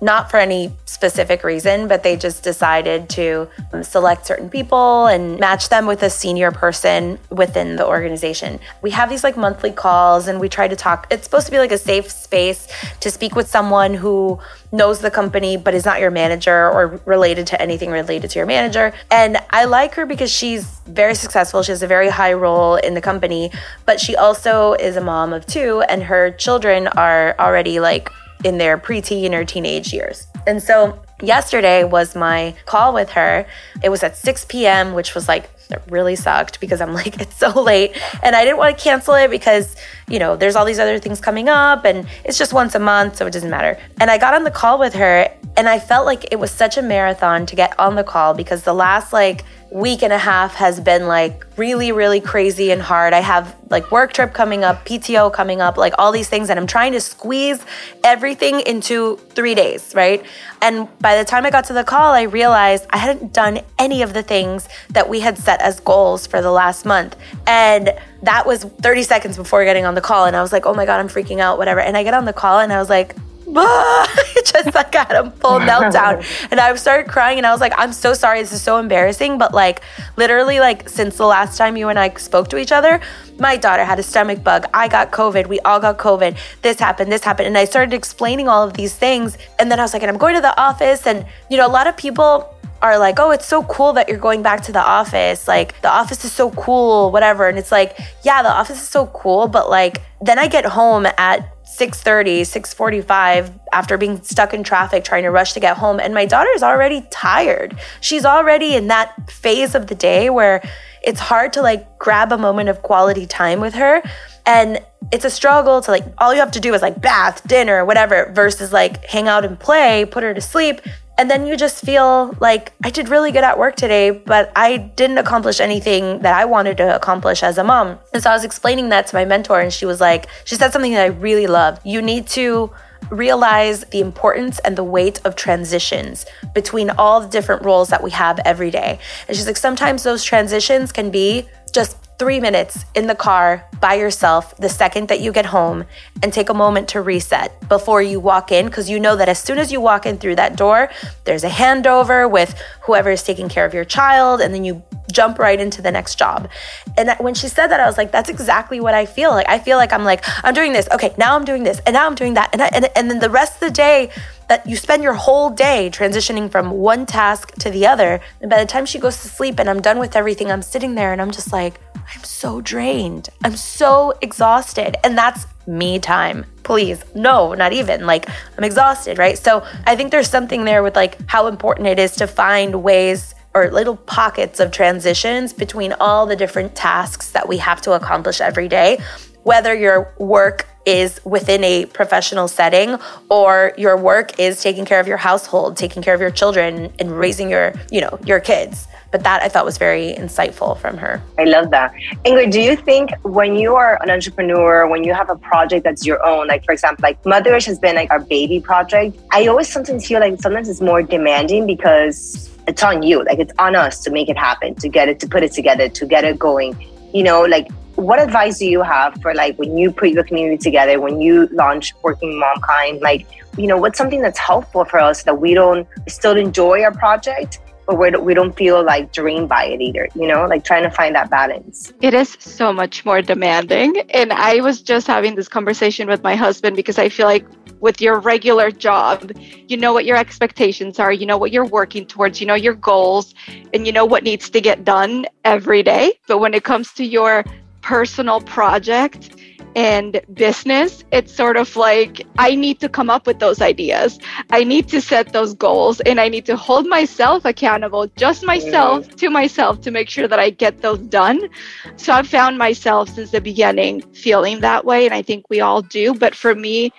not 0.00 0.30
for 0.30 0.38
any 0.38 0.72
specific 0.86 1.44
reason, 1.44 1.86
but 1.86 2.02
they 2.02 2.16
just 2.16 2.42
decided 2.42 3.08
to 3.10 3.48
select 3.82 4.26
certain 4.26 4.48
people 4.48 5.06
and 5.06 5.38
match 5.38 5.68
them 5.68 5.86
with 5.86 6.02
a 6.02 6.10
senior 6.10 6.50
person 6.50 7.18
within 7.28 7.76
the 7.76 7.86
organization. 7.86 8.58
We 8.80 8.90
have 8.90 9.10
these 9.10 9.22
like 9.22 9.36
monthly 9.36 9.72
calls 9.72 10.26
and 10.26 10.40
we 10.40 10.48
try 10.48 10.68
to 10.68 10.76
talk. 10.76 11.06
It's 11.10 11.24
supposed 11.24 11.46
to 11.46 11.52
be 11.52 11.58
like 11.58 11.72
a 11.72 11.78
safe 11.78 12.10
space 12.10 12.66
to 13.00 13.10
speak 13.10 13.36
with 13.36 13.48
someone 13.48 13.94
who 13.94 14.38
knows 14.72 15.00
the 15.00 15.10
company 15.10 15.56
but 15.56 15.74
is 15.74 15.84
not 15.84 16.00
your 16.00 16.10
manager 16.10 16.70
or 16.70 17.00
related 17.04 17.46
to 17.48 17.60
anything 17.60 17.90
related 17.90 18.30
to 18.30 18.38
your 18.38 18.46
manager. 18.46 18.92
And 19.10 19.38
I 19.50 19.64
like 19.64 19.94
her 19.94 20.06
because 20.06 20.30
she's 20.30 20.80
very 20.86 21.14
successful. 21.14 21.62
She 21.62 21.72
has 21.72 21.82
a 21.82 21.86
very 21.86 22.08
high 22.08 22.32
role 22.32 22.76
in 22.76 22.94
the 22.94 23.00
company, 23.00 23.50
but 23.86 24.00
she 24.00 24.16
also 24.16 24.74
is 24.74 24.96
a 24.96 25.00
mom 25.00 25.32
of 25.32 25.46
two 25.46 25.82
and 25.88 26.02
her 26.04 26.30
children 26.30 26.88
are 26.88 27.34
already 27.38 27.80
like 27.80 28.10
in 28.44 28.58
their 28.58 28.78
preteen 28.78 29.32
or 29.32 29.44
teenage 29.44 29.92
years. 29.92 30.26
And 30.46 30.62
so 30.62 30.98
yesterday 31.22 31.84
was 31.84 32.16
my 32.16 32.54
call 32.66 32.94
with 32.94 33.10
her. 33.10 33.46
It 33.82 33.90
was 33.90 34.02
at 34.02 34.16
6 34.16 34.46
p.m., 34.46 34.94
which 34.94 35.14
was 35.14 35.28
like, 35.28 35.50
it 35.72 35.82
really 35.88 36.16
sucked 36.16 36.60
because 36.60 36.80
I'm 36.80 36.92
like, 36.92 37.20
it's 37.20 37.36
so 37.36 37.62
late. 37.62 37.96
And 38.22 38.34
I 38.36 38.44
didn't 38.44 38.58
want 38.58 38.76
to 38.76 38.82
cancel 38.82 39.14
it 39.14 39.30
because, 39.30 39.76
you 40.08 40.18
know, 40.18 40.36
there's 40.36 40.56
all 40.56 40.64
these 40.64 40.78
other 40.78 40.98
things 40.98 41.20
coming 41.20 41.48
up 41.48 41.84
and 41.84 42.06
it's 42.24 42.38
just 42.38 42.52
once 42.52 42.74
a 42.74 42.78
month, 42.78 43.16
so 43.16 43.26
it 43.26 43.32
doesn't 43.32 43.50
matter. 43.50 43.78
And 44.00 44.10
I 44.10 44.18
got 44.18 44.34
on 44.34 44.44
the 44.44 44.50
call 44.50 44.78
with 44.78 44.94
her 44.94 45.28
and 45.56 45.68
I 45.68 45.78
felt 45.78 46.06
like 46.06 46.32
it 46.32 46.38
was 46.38 46.50
such 46.50 46.76
a 46.76 46.82
marathon 46.82 47.46
to 47.46 47.56
get 47.56 47.78
on 47.78 47.94
the 47.94 48.04
call 48.04 48.34
because 48.34 48.62
the 48.62 48.74
last 48.74 49.12
like 49.12 49.44
week 49.70 50.02
and 50.02 50.12
a 50.12 50.18
half 50.18 50.54
has 50.54 50.80
been 50.80 51.06
like 51.06 51.46
really, 51.56 51.92
really 51.92 52.20
crazy 52.20 52.72
and 52.72 52.82
hard. 52.82 53.12
I 53.12 53.20
have 53.20 53.54
like 53.70 53.90
work 53.92 54.12
trip 54.12 54.32
coming 54.32 54.64
up, 54.64 54.84
PTO 54.84 55.32
coming 55.32 55.60
up, 55.60 55.76
like 55.76 55.94
all 55.96 56.10
these 56.10 56.28
things, 56.28 56.50
and 56.50 56.58
I'm 56.58 56.66
trying 56.66 56.92
to 56.92 57.00
squeeze 57.00 57.64
everything 58.02 58.60
into 58.60 59.16
three 59.30 59.54
days, 59.54 59.94
right? 59.94 60.24
And 60.60 60.88
by 60.98 61.16
the 61.16 61.24
time 61.24 61.46
I 61.46 61.50
got 61.50 61.64
to 61.66 61.72
the 61.72 61.84
call, 61.84 62.12
I 62.12 62.22
realized 62.22 62.86
I 62.90 62.96
hadn't 62.96 63.32
done 63.32 63.60
any 63.78 64.02
of 64.02 64.12
the 64.12 64.22
things 64.22 64.68
that 64.90 65.08
we 65.08 65.20
had 65.20 65.38
set 65.38 65.60
as 65.60 65.78
goals 65.78 66.26
for 66.26 66.42
the 66.42 66.50
last 66.50 66.84
month. 66.84 67.16
And 67.46 67.94
that 68.22 68.46
was 68.46 68.64
30 68.64 69.04
seconds 69.04 69.36
before 69.36 69.64
getting 69.64 69.84
on 69.84 69.94
the 69.94 70.00
call. 70.00 70.26
And 70.26 70.34
I 70.34 70.42
was 70.42 70.52
like, 70.52 70.66
oh 70.66 70.74
my 70.74 70.84
God, 70.84 70.98
I'm 70.98 71.08
freaking 71.08 71.38
out, 71.38 71.58
whatever. 71.58 71.80
And 71.80 71.96
I 71.96 72.02
get 72.02 72.14
on 72.14 72.24
the 72.24 72.32
call 72.32 72.58
and 72.58 72.72
I 72.72 72.78
was 72.78 72.90
like, 72.90 73.14
just 74.44 74.74
like 74.74 74.94
I 74.94 75.04
had 75.04 75.16
a 75.16 75.30
full 75.32 75.58
meltdown. 75.58 76.24
And 76.50 76.60
I 76.60 76.74
started 76.76 77.10
crying 77.10 77.38
and 77.38 77.46
I 77.46 77.52
was 77.52 77.60
like, 77.60 77.72
I'm 77.76 77.92
so 77.92 78.14
sorry. 78.14 78.40
This 78.40 78.52
is 78.52 78.62
so 78.62 78.78
embarrassing. 78.78 79.38
But 79.38 79.52
like 79.52 79.82
literally, 80.16 80.60
like 80.60 80.88
since 80.88 81.16
the 81.16 81.26
last 81.26 81.58
time 81.58 81.76
you 81.76 81.88
and 81.88 81.98
I 81.98 82.10
spoke 82.14 82.48
to 82.50 82.58
each 82.58 82.72
other, 82.72 83.00
my 83.38 83.56
daughter 83.56 83.84
had 83.84 83.98
a 83.98 84.02
stomach 84.02 84.44
bug. 84.44 84.66
I 84.72 84.86
got 84.88 85.10
COVID. 85.10 85.48
We 85.48 85.58
all 85.60 85.80
got 85.80 85.98
COVID. 85.98 86.38
This 86.62 86.78
happened, 86.78 87.10
this 87.10 87.24
happened. 87.24 87.48
And 87.48 87.58
I 87.58 87.64
started 87.64 87.94
explaining 87.94 88.48
all 88.48 88.62
of 88.62 88.74
these 88.74 88.94
things. 88.94 89.38
And 89.58 89.70
then 89.70 89.80
I 89.80 89.82
was 89.82 89.92
like, 89.92 90.02
and 90.02 90.10
I'm 90.10 90.18
going 90.18 90.34
to 90.34 90.40
the 90.40 90.58
office. 90.60 91.06
And, 91.06 91.26
you 91.48 91.56
know, 91.56 91.66
a 91.66 91.72
lot 91.72 91.86
of 91.86 91.96
people 91.96 92.54
are 92.82 92.98
like, 92.98 93.18
oh, 93.18 93.30
it's 93.30 93.46
so 93.46 93.62
cool 93.64 93.92
that 93.94 94.08
you're 94.08 94.18
going 94.18 94.42
back 94.42 94.62
to 94.64 94.72
the 94.72 94.80
office. 94.80 95.48
Like, 95.48 95.80
the 95.82 95.90
office 95.90 96.24
is 96.24 96.32
so 96.32 96.50
cool, 96.52 97.10
whatever. 97.10 97.48
And 97.48 97.58
it's 97.58 97.72
like, 97.72 97.98
yeah, 98.22 98.42
the 98.42 98.50
office 98.50 98.80
is 98.80 98.88
so 98.88 99.06
cool. 99.06 99.48
But 99.48 99.68
like, 99.70 100.02
then 100.20 100.38
I 100.38 100.48
get 100.48 100.64
home 100.64 101.06
at 101.06 101.48
6:30, 101.78 102.42
6:45 102.42 103.52
after 103.72 103.96
being 103.96 104.22
stuck 104.22 104.52
in 104.52 104.62
traffic 104.62 105.04
trying 105.04 105.22
to 105.22 105.30
rush 105.30 105.52
to 105.54 105.60
get 105.60 105.76
home. 105.76 106.00
And 106.00 106.12
my 106.14 106.26
daughter 106.26 106.50
is 106.54 106.62
already 106.62 107.06
tired. 107.10 107.78
She's 108.00 108.24
already 108.24 108.74
in 108.74 108.88
that 108.88 109.30
phase 109.30 109.74
of 109.74 109.86
the 109.86 109.94
day 109.94 110.30
where 110.30 110.62
it's 111.02 111.20
hard 111.20 111.52
to 111.54 111.62
like 111.62 111.98
grab 111.98 112.32
a 112.32 112.38
moment 112.38 112.68
of 112.68 112.82
quality 112.82 113.26
time 113.26 113.60
with 113.60 113.74
her. 113.74 114.02
And 114.46 114.80
it's 115.12 115.24
a 115.24 115.30
struggle 115.30 115.80
to 115.80 115.90
like 115.90 116.04
all 116.18 116.32
you 116.34 116.40
have 116.40 116.50
to 116.52 116.60
do 116.60 116.74
is 116.74 116.82
like 116.82 117.00
bath, 117.00 117.46
dinner, 117.46 117.84
whatever 117.84 118.30
versus 118.34 118.72
like 118.72 119.04
hang 119.04 119.28
out 119.28 119.44
and 119.44 119.58
play, 119.58 120.04
put 120.04 120.22
her 120.22 120.34
to 120.34 120.40
sleep 120.40 120.80
and 121.20 121.30
then 121.30 121.46
you 121.46 121.54
just 121.54 121.84
feel 121.84 122.34
like 122.40 122.72
I 122.82 122.88
did 122.88 123.10
really 123.10 123.30
good 123.30 123.44
at 123.44 123.58
work 123.58 123.76
today, 123.76 124.10
but 124.10 124.50
I 124.56 124.78
didn't 124.78 125.18
accomplish 125.18 125.60
anything 125.60 126.20
that 126.20 126.34
I 126.34 126.46
wanted 126.46 126.78
to 126.78 126.96
accomplish 126.96 127.42
as 127.42 127.58
a 127.58 127.62
mom. 127.62 127.98
And 128.14 128.22
so 128.22 128.30
I 128.30 128.32
was 128.32 128.42
explaining 128.42 128.88
that 128.88 129.06
to 129.08 129.16
my 129.16 129.26
mentor, 129.26 129.60
and 129.60 129.70
she 129.70 129.84
was 129.84 130.00
like, 130.00 130.28
she 130.46 130.54
said 130.54 130.72
something 130.72 130.92
that 130.92 131.02
I 131.02 131.08
really 131.08 131.46
loved. 131.46 131.84
You 131.84 132.00
need 132.00 132.26
to 132.28 132.72
realize 133.10 133.84
the 133.84 134.00
importance 134.00 134.60
and 134.60 134.78
the 134.78 134.84
weight 134.84 135.20
of 135.26 135.36
transitions 135.36 136.24
between 136.54 136.88
all 136.88 137.20
the 137.20 137.28
different 137.28 137.66
roles 137.66 137.90
that 137.90 138.02
we 138.02 138.12
have 138.12 138.38
every 138.46 138.70
day. 138.70 138.98
And 139.28 139.36
she's 139.36 139.46
like, 139.46 139.58
sometimes 139.58 140.04
those 140.04 140.24
transitions 140.24 140.90
can 140.90 141.10
be 141.10 141.46
just 141.70 141.99
three 142.20 142.38
minutes 142.38 142.84
in 142.94 143.06
the 143.06 143.14
car 143.14 143.66
by 143.80 143.94
yourself 143.94 144.54
the 144.58 144.68
second 144.68 145.08
that 145.08 145.20
you 145.20 145.32
get 145.32 145.46
home 145.46 145.86
and 146.22 146.34
take 146.34 146.50
a 146.50 146.54
moment 146.54 146.86
to 146.86 147.00
reset 147.00 147.66
before 147.66 148.02
you 148.02 148.20
walk 148.20 148.52
in 148.52 148.66
because 148.66 148.90
you 148.90 149.00
know 149.00 149.16
that 149.16 149.26
as 149.26 149.38
soon 149.38 149.56
as 149.56 149.72
you 149.72 149.80
walk 149.80 150.04
in 150.04 150.18
through 150.18 150.36
that 150.36 150.54
door, 150.54 150.90
there's 151.24 151.44
a 151.44 151.48
handover 151.48 152.30
with 152.30 152.60
whoever 152.82 153.10
is 153.10 153.22
taking 153.22 153.48
care 153.48 153.64
of 153.64 153.72
your 153.72 153.86
child, 153.86 154.42
and 154.42 154.52
then 154.52 154.66
you 154.66 154.82
jump 155.10 155.38
right 155.38 155.58
into 155.58 155.80
the 155.80 155.90
next 155.90 156.18
job. 156.18 156.50
And 156.98 157.10
when 157.20 157.32
she 157.32 157.48
said 157.48 157.68
that, 157.68 157.80
I 157.80 157.86
was 157.86 157.96
like, 157.96 158.12
that's 158.12 158.28
exactly 158.28 158.80
what 158.80 158.92
I 158.92 159.06
feel 159.06 159.30
like. 159.30 159.48
I 159.48 159.58
feel 159.58 159.78
like 159.78 159.90
I'm 159.90 160.04
like, 160.04 160.22
I'm 160.44 160.52
doing 160.52 160.74
this. 160.74 160.88
Okay, 160.92 161.14
now 161.16 161.36
I'm 161.36 161.46
doing 161.46 161.62
this. 161.62 161.80
And 161.86 161.94
now 161.94 162.06
I'm 162.06 162.14
doing 162.14 162.34
that. 162.34 162.50
And, 162.52 162.60
I, 162.60 162.68
and, 162.74 162.90
and 162.94 163.10
then 163.10 163.18
the 163.18 163.30
rest 163.30 163.54
of 163.54 163.60
the 163.60 163.70
day, 163.70 164.10
that 164.50 164.66
you 164.66 164.74
spend 164.74 165.00
your 165.00 165.14
whole 165.14 165.48
day 165.48 165.88
transitioning 165.92 166.50
from 166.50 166.72
one 166.72 167.06
task 167.06 167.54
to 167.54 167.70
the 167.70 167.86
other. 167.86 168.20
And 168.40 168.50
by 168.50 168.58
the 168.58 168.66
time 168.66 168.84
she 168.84 168.98
goes 168.98 169.22
to 169.22 169.28
sleep 169.28 169.60
and 169.60 169.70
I'm 169.70 169.80
done 169.80 170.00
with 170.00 170.16
everything, 170.16 170.50
I'm 170.50 170.60
sitting 170.60 170.96
there 170.96 171.12
and 171.12 171.22
I'm 171.22 171.30
just 171.30 171.52
like, 171.52 171.80
I'm 172.12 172.24
so 172.24 172.60
drained. 172.60 173.28
I'm 173.44 173.56
so 173.56 174.14
exhausted. 174.20 174.96
And 175.04 175.16
that's 175.16 175.46
me 175.66 175.98
time. 175.98 176.44
Please. 176.64 177.02
No, 177.14 177.54
not 177.54 177.72
even. 177.72 178.06
Like, 178.06 178.28
I'm 178.58 178.64
exhausted, 178.64 179.18
right? 179.18 179.38
So 179.38 179.64
I 179.86 179.96
think 179.96 180.10
there's 180.10 180.28
something 180.28 180.64
there 180.64 180.82
with 180.82 180.96
like 180.96 181.18
how 181.26 181.46
important 181.46 181.86
it 181.86 181.98
is 181.98 182.16
to 182.16 182.26
find 182.26 182.82
ways 182.82 183.34
or 183.54 183.70
little 183.70 183.96
pockets 183.96 184.60
of 184.60 184.70
transitions 184.70 185.52
between 185.52 185.92
all 185.94 186.26
the 186.26 186.36
different 186.36 186.74
tasks 186.74 187.30
that 187.32 187.48
we 187.48 187.58
have 187.58 187.80
to 187.82 187.92
accomplish 187.92 188.40
every 188.40 188.68
day, 188.68 188.98
whether 189.42 189.74
your 189.74 190.14
work 190.18 190.66
is 190.86 191.20
within 191.24 191.62
a 191.62 191.86
professional 191.86 192.48
setting 192.48 192.96
or 193.28 193.72
your 193.76 193.96
work 193.96 194.38
is 194.38 194.62
taking 194.62 194.84
care 194.84 195.00
of 195.00 195.06
your 195.06 195.16
household, 195.16 195.76
taking 195.76 196.02
care 196.02 196.14
of 196.14 196.20
your 196.20 196.30
children 196.30 196.92
and 196.98 197.18
raising 197.18 197.50
your, 197.50 197.74
you 197.90 198.00
know, 198.00 198.18
your 198.24 198.40
kids. 198.40 198.86
But 199.10 199.24
that 199.24 199.42
I 199.42 199.48
thought 199.48 199.64
was 199.64 199.76
very 199.76 200.14
insightful 200.14 200.78
from 200.78 200.96
her. 200.98 201.20
I 201.36 201.44
love 201.44 201.70
that. 201.70 201.92
Ingrid, 202.24 202.52
do 202.52 202.60
you 202.60 202.76
think 202.76 203.10
when 203.22 203.56
you 203.56 203.74
are 203.74 204.00
an 204.02 204.10
entrepreneur, 204.10 204.86
when 204.86 205.02
you 205.02 205.12
have 205.12 205.28
a 205.28 205.36
project 205.36 205.82
that's 205.82 206.06
your 206.06 206.24
own, 206.24 206.46
like 206.46 206.64
for 206.64 206.72
example, 206.72 207.02
like 207.02 207.20
Motherish 207.24 207.66
has 207.66 207.78
been 207.78 207.96
like 207.96 208.10
our 208.10 208.20
baby 208.20 208.60
project, 208.60 209.18
I 209.32 209.48
always 209.48 209.68
sometimes 209.68 210.06
feel 210.06 210.20
like 210.20 210.40
sometimes 210.40 210.68
it's 210.68 210.80
more 210.80 211.02
demanding 211.02 211.66
because 211.66 212.48
it's 212.68 212.82
on 212.84 213.02
you. 213.02 213.24
Like 213.24 213.40
it's 213.40 213.52
on 213.58 213.74
us 213.74 214.00
to 214.04 214.10
make 214.10 214.28
it 214.28 214.38
happen, 214.38 214.76
to 214.76 214.88
get 214.88 215.08
it, 215.08 215.18
to 215.20 215.28
put 215.28 215.42
it 215.42 215.52
together, 215.52 215.88
to 215.88 216.06
get 216.06 216.24
it 216.24 216.38
going. 216.38 216.76
You 217.12 217.22
know, 217.22 217.42
like 217.42 217.70
what 217.96 218.20
advice 218.20 218.58
do 218.58 218.66
you 218.66 218.82
have 218.82 219.20
for 219.20 219.34
like 219.34 219.58
when 219.58 219.76
you 219.76 219.92
put 219.92 220.10
your 220.10 220.24
community 220.24 220.56
together, 220.56 221.00
when 221.00 221.20
you 221.20 221.48
launch 221.52 221.94
Working 222.02 222.38
Mom 222.38 222.60
Kind? 222.60 223.00
Like, 223.00 223.26
you 223.56 223.66
know, 223.66 223.76
what's 223.76 223.98
something 223.98 224.22
that's 224.22 224.38
helpful 224.38 224.84
for 224.84 224.98
us 224.98 225.24
that 225.24 225.40
we 225.40 225.54
don't 225.54 225.86
still 226.08 226.36
enjoy 226.36 226.82
our 226.82 226.92
project, 226.92 227.58
but 227.86 227.98
we 227.98 228.10
don't, 228.10 228.24
we 228.24 228.34
don't 228.34 228.56
feel 228.56 228.84
like 228.84 229.12
drained 229.12 229.48
by 229.48 229.64
it 229.64 229.80
either, 229.80 230.08
you 230.14 230.26
know, 230.26 230.46
like 230.46 230.64
trying 230.64 230.84
to 230.84 230.90
find 230.90 231.14
that 231.14 231.28
balance. 231.28 231.92
It 232.00 232.14
is 232.14 232.36
so 232.38 232.72
much 232.72 233.04
more 233.04 233.20
demanding. 233.20 233.98
And 234.10 234.32
I 234.32 234.60
was 234.60 234.80
just 234.80 235.06
having 235.06 235.34
this 235.34 235.48
conversation 235.48 236.08
with 236.08 236.22
my 236.22 236.36
husband 236.36 236.76
because 236.76 236.98
I 236.98 237.08
feel 237.08 237.26
like 237.26 237.44
with 237.80 238.00
your 238.00 238.18
regular 238.20 238.70
job, 238.70 239.32
you 239.68 239.76
know 239.76 239.92
what 239.92 240.04
your 240.04 240.16
expectations 240.16 240.98
are, 240.98 241.12
you 241.12 241.26
know 241.26 241.38
what 241.38 241.52
you're 241.52 241.66
working 241.66 242.06
towards, 242.06 242.40
you 242.40 242.46
know 242.46 242.54
your 242.54 242.74
goals, 242.74 243.34
and 243.74 243.86
you 243.86 243.92
know 243.92 244.04
what 244.04 244.22
needs 244.22 244.50
to 244.50 244.60
get 244.60 244.84
done 244.84 245.26
every 245.44 245.82
day. 245.82 246.12
But 246.28 246.38
when 246.38 246.54
it 246.54 246.64
comes 246.64 246.92
to 246.94 247.04
your 247.04 247.44
personal 247.82 248.40
project 248.40 249.30
and 249.76 250.20
business, 250.34 251.04
it's 251.12 251.34
sort 251.34 251.56
of 251.56 251.76
like 251.76 252.26
I 252.38 252.54
need 252.54 252.80
to 252.80 252.88
come 252.88 253.08
up 253.08 253.26
with 253.26 253.38
those 253.38 253.60
ideas. 253.60 254.18
I 254.50 254.64
need 254.64 254.88
to 254.88 255.00
set 255.00 255.32
those 255.32 255.54
goals 255.54 256.00
and 256.00 256.20
I 256.20 256.28
need 256.28 256.44
to 256.46 256.56
hold 256.56 256.86
myself 256.88 257.44
accountable, 257.44 258.08
just 258.16 258.44
myself 258.44 259.06
yeah. 259.08 259.14
to 259.16 259.30
myself 259.30 259.80
to 259.82 259.90
make 259.90 260.08
sure 260.08 260.26
that 260.26 260.38
I 260.38 260.50
get 260.50 260.82
those 260.82 260.98
done. 260.98 261.48
So 261.96 262.12
I've 262.12 262.28
found 262.28 262.58
myself 262.58 263.10
since 263.10 263.30
the 263.30 263.40
beginning 263.40 264.02
feeling 264.12 264.60
that 264.60 264.84
way. 264.84 265.04
And 265.04 265.14
I 265.14 265.22
think 265.22 265.44
we 265.48 265.60
all 265.60 265.82
do. 265.82 266.14
But 266.14 266.34
for 266.34 266.54
me, 266.54 266.92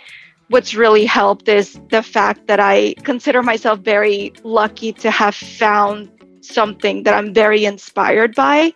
what's 0.52 0.76
really 0.76 1.06
helped 1.06 1.48
is 1.48 1.80
the 1.90 2.04
fact 2.04 2.48
that 2.48 2.60
I 2.60 2.94
consider 3.04 3.42
myself 3.42 3.80
very 3.80 4.34
lucky 4.44 4.92
to 4.94 5.10
have 5.10 5.34
found 5.34 6.12
something 6.42 7.04
that 7.04 7.14
I'm 7.14 7.34
very 7.34 7.66
inspired 7.66 8.36
by 8.36 8.74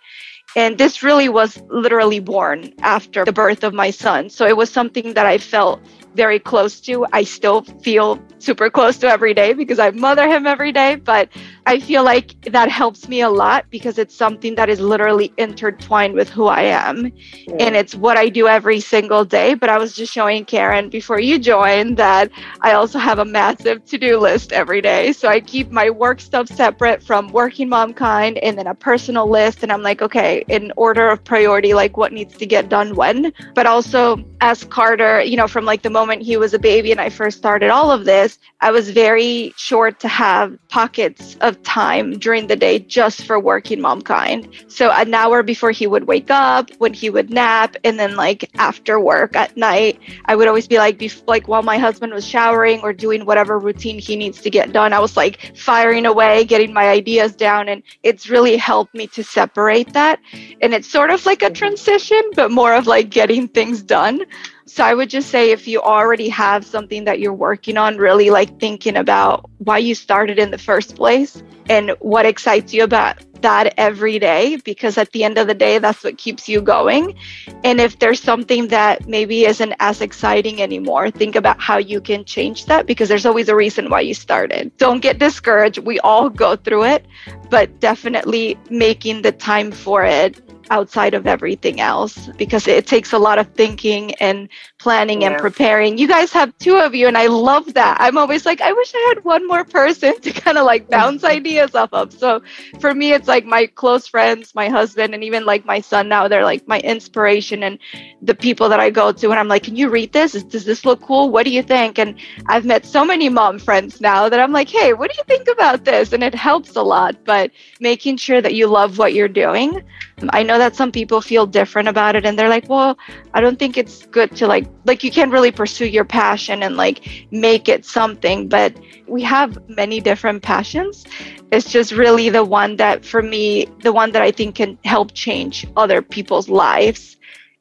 and 0.55 0.77
this 0.77 1.03
really 1.03 1.27
was 1.27 1.61
literally 1.69 2.19
born 2.19 2.73
after 2.81 3.25
the 3.25 3.33
birth 3.33 3.63
of 3.63 3.73
my 3.73 3.91
son. 3.91 4.29
So 4.29 4.47
it 4.47 4.55
was 4.55 4.69
something 4.69 5.13
that 5.13 5.25
I 5.25 5.37
felt 5.37 5.81
very 6.15 6.39
close 6.39 6.79
to. 6.81 7.05
I 7.11 7.23
still 7.23 7.63
feel 7.83 8.23
super 8.39 8.69
close 8.69 8.97
to 8.99 9.09
every 9.09 9.33
day 9.33 9.51
because 9.51 9.79
I 9.79 9.91
mother 9.91 10.29
him 10.29 10.47
every 10.47 10.71
day, 10.71 10.95
but 10.95 11.27
I 11.67 11.79
feel 11.79 12.03
like 12.03 12.39
that 12.51 12.69
helps 12.69 13.07
me 13.07 13.21
a 13.21 13.29
lot 13.29 13.65
because 13.71 13.97
it's 13.97 14.15
something 14.15 14.55
that 14.55 14.69
is 14.69 14.79
literally 14.79 15.33
intertwined 15.37 16.13
with 16.13 16.29
who 16.29 16.45
I 16.45 16.61
am. 16.61 17.11
Yeah. 17.47 17.55
And 17.59 17.75
it's 17.75 17.95
what 17.95 18.17
I 18.17 18.29
do 18.29 18.47
every 18.47 18.79
single 18.79 19.25
day. 19.25 19.55
But 19.55 19.69
I 19.69 19.77
was 19.77 19.95
just 19.95 20.13
showing 20.13 20.45
Karen 20.45 20.89
before 20.89 21.19
you 21.19 21.39
joined 21.39 21.97
that 21.97 22.29
I 22.61 22.73
also 22.73 22.99
have 22.99 23.17
a 23.17 23.25
massive 23.25 23.83
to 23.85 23.97
do 23.97 24.19
list 24.19 24.51
every 24.51 24.79
day. 24.81 25.11
So 25.11 25.27
I 25.27 25.39
keep 25.39 25.71
my 25.71 25.89
work 25.89 26.19
stuff 26.19 26.47
separate 26.49 27.01
from 27.01 27.29
working 27.29 27.69
mom 27.69 27.93
kind 27.93 28.37
and 28.39 28.57
then 28.57 28.67
a 28.67 28.75
personal 28.75 29.27
list. 29.27 29.63
And 29.63 29.71
I'm 29.71 29.81
like, 29.81 30.01
okay, 30.03 30.43
in 30.47 30.71
order 30.77 31.09
of 31.09 31.23
priority, 31.23 31.73
like 31.73 31.97
what 31.97 32.13
needs 32.13 32.37
to 32.37 32.45
get 32.45 32.69
done 32.69 32.95
when. 32.95 33.33
But 33.55 33.65
also, 33.65 34.23
as 34.41 34.63
Carter, 34.63 35.21
you 35.21 35.35
know, 35.35 35.47
from 35.47 35.65
like 35.65 35.81
the 35.81 35.89
moment 35.89 36.21
he 36.21 36.37
was 36.37 36.53
a 36.53 36.59
baby 36.59 36.91
and 36.91 37.01
I 37.01 37.09
first 37.09 37.39
started 37.39 37.69
all 37.69 37.89
of 37.89 38.05
this, 38.05 38.37
I 38.61 38.71
was 38.71 38.91
very 38.91 39.53
short 39.57 39.99
to 40.01 40.07
have 40.07 40.57
pockets 40.69 41.37
of 41.41 41.54
time 41.63 42.17
during 42.17 42.47
the 42.47 42.55
day 42.55 42.79
just 42.79 43.25
for 43.25 43.39
working 43.39 43.81
mom 43.81 44.01
kind. 44.01 44.47
So 44.67 44.91
an 44.91 45.13
hour 45.13 45.43
before 45.43 45.71
he 45.71 45.87
would 45.87 46.05
wake 46.05 46.29
up, 46.29 46.69
when 46.77 46.93
he 46.93 47.09
would 47.09 47.29
nap, 47.29 47.75
and 47.83 47.99
then 47.99 48.15
like 48.15 48.49
after 48.55 48.99
work 48.99 49.35
at 49.35 49.55
night, 49.57 49.99
I 50.25 50.35
would 50.35 50.47
always 50.47 50.67
be 50.67 50.77
like, 50.77 50.97
bef- 50.97 51.27
like 51.27 51.47
while 51.47 51.63
my 51.63 51.77
husband 51.77 52.13
was 52.13 52.27
showering 52.27 52.81
or 52.81 52.93
doing 52.93 53.25
whatever 53.25 53.59
routine 53.59 53.99
he 53.99 54.15
needs 54.15 54.41
to 54.41 54.49
get 54.49 54.73
done, 54.73 54.93
I 54.93 54.99
was 54.99 55.17
like 55.17 55.55
firing 55.57 56.05
away, 56.05 56.45
getting 56.45 56.73
my 56.73 56.89
ideas 56.89 57.35
down, 57.35 57.69
and 57.69 57.83
it's 58.03 58.29
really 58.29 58.57
helped 58.57 58.93
me 58.93 59.07
to 59.07 59.23
separate 59.23 59.93
that. 59.93 60.19
And 60.61 60.73
it's 60.73 60.89
sort 60.89 61.11
of 61.11 61.25
like 61.25 61.41
a 61.41 61.49
transition, 61.49 62.21
but 62.35 62.51
more 62.51 62.73
of 62.73 62.87
like 62.87 63.09
getting 63.09 63.47
things 63.47 63.81
done. 63.81 64.21
So 64.67 64.83
I 64.83 64.95
would 64.95 65.11
just 65.11 65.29
say 65.29 65.51
if 65.51 65.67
you 65.67 65.79
already 65.79 66.27
have 66.29 66.65
something 66.65 67.05
that 67.05 67.19
you're 67.19 67.33
working 67.33 67.77
on, 67.77 67.97
really 67.97 68.31
like 68.31 68.59
thinking 68.59 68.97
about 68.97 69.47
why 69.59 69.77
you 69.77 69.93
started 69.93 70.39
in 70.39 70.49
the 70.49 70.57
first 70.57 70.95
place 70.95 71.43
and 71.69 71.91
what 71.99 72.25
excites 72.25 72.73
you 72.73 72.83
about 72.83 73.17
that 73.41 73.75
every 73.77 74.17
day, 74.17 74.57
because 74.65 74.97
at 74.97 75.11
the 75.11 75.23
end 75.23 75.37
of 75.37 75.45
the 75.45 75.53
day, 75.53 75.77
that's 75.77 76.03
what 76.03 76.17
keeps 76.17 76.49
you 76.49 76.61
going. 76.61 77.15
And 77.63 77.79
if 77.79 77.99
there's 77.99 78.19
something 78.19 78.69
that 78.69 79.07
maybe 79.07 79.45
isn't 79.45 79.73
as 79.79 80.01
exciting 80.01 80.63
anymore, 80.63 81.11
think 81.11 81.35
about 81.35 81.61
how 81.61 81.77
you 81.77 82.01
can 82.01 82.25
change 82.25 82.65
that 82.65 82.87
because 82.87 83.07
there's 83.07 83.25
always 83.25 83.49
a 83.49 83.55
reason 83.55 83.91
why 83.91 84.01
you 84.01 84.15
started. 84.15 84.75
Don't 84.77 84.99
get 84.99 85.19
discouraged. 85.19 85.77
We 85.77 85.99
all 85.99 86.27
go 86.27 86.55
through 86.55 86.85
it, 86.85 87.05
but 87.51 87.79
definitely 87.79 88.57
making 88.71 89.21
the 89.21 89.31
time 89.31 89.71
for 89.71 90.03
it 90.03 90.41
outside 90.69 91.13
of 91.13 91.27
everything 91.27 91.79
else 91.79 92.29
because 92.37 92.67
it 92.67 92.87
takes 92.87 93.13
a 93.13 93.19
lot 93.19 93.37
of 93.39 93.47
thinking 93.53 94.13
and 94.15 94.49
planning 94.85 95.23
yeah. 95.23 95.31
and 95.31 95.41
preparing. 95.41 95.97
You 95.97 96.07
guys 96.07 96.31
have 96.33 96.55
two 96.59 96.77
of 96.77 96.93
you, 96.93 97.07
and 97.07 97.17
I 97.17 97.25
love 97.25 97.73
that. 97.73 97.97
I'm 97.99 98.19
always 98.19 98.45
like, 98.45 98.61
I 98.61 98.71
wish 98.71 98.91
I 98.93 99.13
had 99.15 99.25
one 99.25 99.47
more 99.47 99.63
person 99.63 100.21
to 100.25 100.31
kind 100.31 100.59
of 100.59 100.65
like 100.65 100.87
bounce 100.91 101.23
ideas 101.37 101.73
off 101.73 101.91
of. 101.91 102.13
So 102.13 102.43
for 102.79 102.93
me, 102.93 103.11
it's 103.11 103.27
like 103.27 103.45
my 103.45 103.65
close 103.65 104.05
friends, 104.07 104.53
my 104.53 104.69
husband, 104.69 105.15
and 105.15 105.23
even 105.23 105.43
like 105.43 105.65
my 105.65 105.81
son 105.81 106.07
now, 106.07 106.27
they're 106.27 106.43
like 106.43 106.67
my 106.67 106.79
inspiration 106.81 107.63
and 107.63 107.79
the 108.21 108.35
people 108.35 108.69
that 108.69 108.79
I 108.79 108.91
go 108.91 109.11
to. 109.11 109.31
And 109.31 109.39
I'm 109.39 109.47
like, 109.47 109.63
can 109.63 109.75
you 109.75 109.89
read 109.89 110.13
this? 110.13 110.33
Does 110.33 110.65
this 110.65 110.85
look 110.85 111.01
cool? 111.01 111.31
What 111.31 111.45
do 111.45 111.49
you 111.49 111.63
think? 111.63 111.97
And 111.97 112.19
I've 112.45 112.65
met 112.65 112.85
so 112.85 113.03
many 113.03 113.27
mom 113.27 113.57
friends 113.57 113.99
now 113.99 114.29
that 114.29 114.39
I'm 114.39 114.51
like, 114.51 114.69
hey, 114.69 114.93
what 114.93 115.09
do 115.09 115.17
you 115.17 115.23
think 115.23 115.47
about 115.47 115.85
this? 115.85 116.13
And 116.13 116.21
it 116.21 116.35
helps 116.35 116.75
a 116.75 116.83
lot. 116.83 117.25
But 117.25 117.49
making 117.79 118.17
sure 118.17 118.39
that 118.39 118.53
you 118.53 118.67
love 118.67 118.99
what 118.99 119.15
you're 119.15 119.27
doing. 119.27 119.81
I 120.29 120.43
know 120.43 120.59
that 120.59 120.75
some 120.75 120.91
people 120.91 121.21
feel 121.21 121.47
different 121.47 121.87
about 121.87 122.15
it 122.15 122.23
and 122.23 122.37
they're 122.37 122.49
like, 122.49 122.69
well, 122.69 122.99
I 123.33 123.41
don't 123.41 123.57
think 123.57 123.77
it's 123.77 124.05
good 124.05 124.35
to 124.37 124.45
like 124.45 124.67
like 124.83 125.03
you 125.03 125.11
can't 125.11 125.31
really 125.31 125.51
pursue 125.51 125.85
your 125.85 126.05
passion 126.05 126.63
and 126.63 126.77
like 126.77 127.27
make 127.31 127.69
it 127.69 127.85
something 127.85 128.47
but 128.47 128.75
we 129.07 129.21
have 129.21 129.57
many 129.69 129.99
different 129.99 130.41
passions. 130.41 131.05
It's 131.51 131.71
just 131.71 131.91
really 131.91 132.29
the 132.29 132.43
one 132.43 132.75
that 132.77 133.05
for 133.05 133.21
me 133.21 133.65
the 133.81 133.93
one 133.93 134.11
that 134.11 134.21
i 134.21 134.31
think 134.31 134.55
can 134.55 134.77
help 134.83 135.13
change 135.13 135.65
other 135.77 136.01
people's 136.01 136.49
lives. 136.49 137.17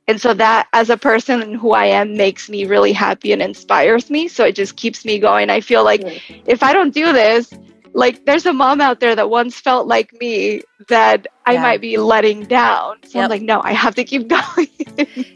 And 0.07 0.20
so 0.20 0.35
that 0.35 0.68
as 0.72 0.90
a 0.90 0.96
person 0.96 1.40
and 1.40 1.57
who 1.57 1.72
i 1.72 1.87
am 1.87 2.16
makes 2.16 2.48
me 2.48 2.66
really 2.66 2.92
happy 2.92 3.33
and 3.33 3.42
inspires 3.42 4.11
me. 4.11 4.29
So 4.29 4.44
it 4.44 4.55
just 4.55 4.77
keeps 4.77 5.05
me 5.05 5.18
going. 5.18 5.50
I 5.50 5.61
feel 5.61 5.85
like 5.85 6.03
if 6.46 6.62
i 6.62 6.72
don't 6.72 6.94
do 6.94 7.12
this 7.12 7.53
like 7.94 8.27
there's 8.27 8.44
a 8.44 8.53
mom 8.53 8.81
out 8.81 9.00
there 9.00 9.14
that 9.14 9.31
once 9.31 9.61
felt 9.61 9.87
like 9.87 10.12
me 10.14 10.61
that 10.88 11.28
I 11.46 11.58
might 11.58 11.80
be 11.80 11.98
letting 11.98 12.44
down. 12.44 12.96
So 13.04 13.18
yep. 13.18 13.24
I'm 13.24 13.30
like, 13.30 13.42
no, 13.42 13.60
I 13.62 13.72
have 13.72 13.94
to 13.96 14.04
keep 14.04 14.28
going. 14.28 14.68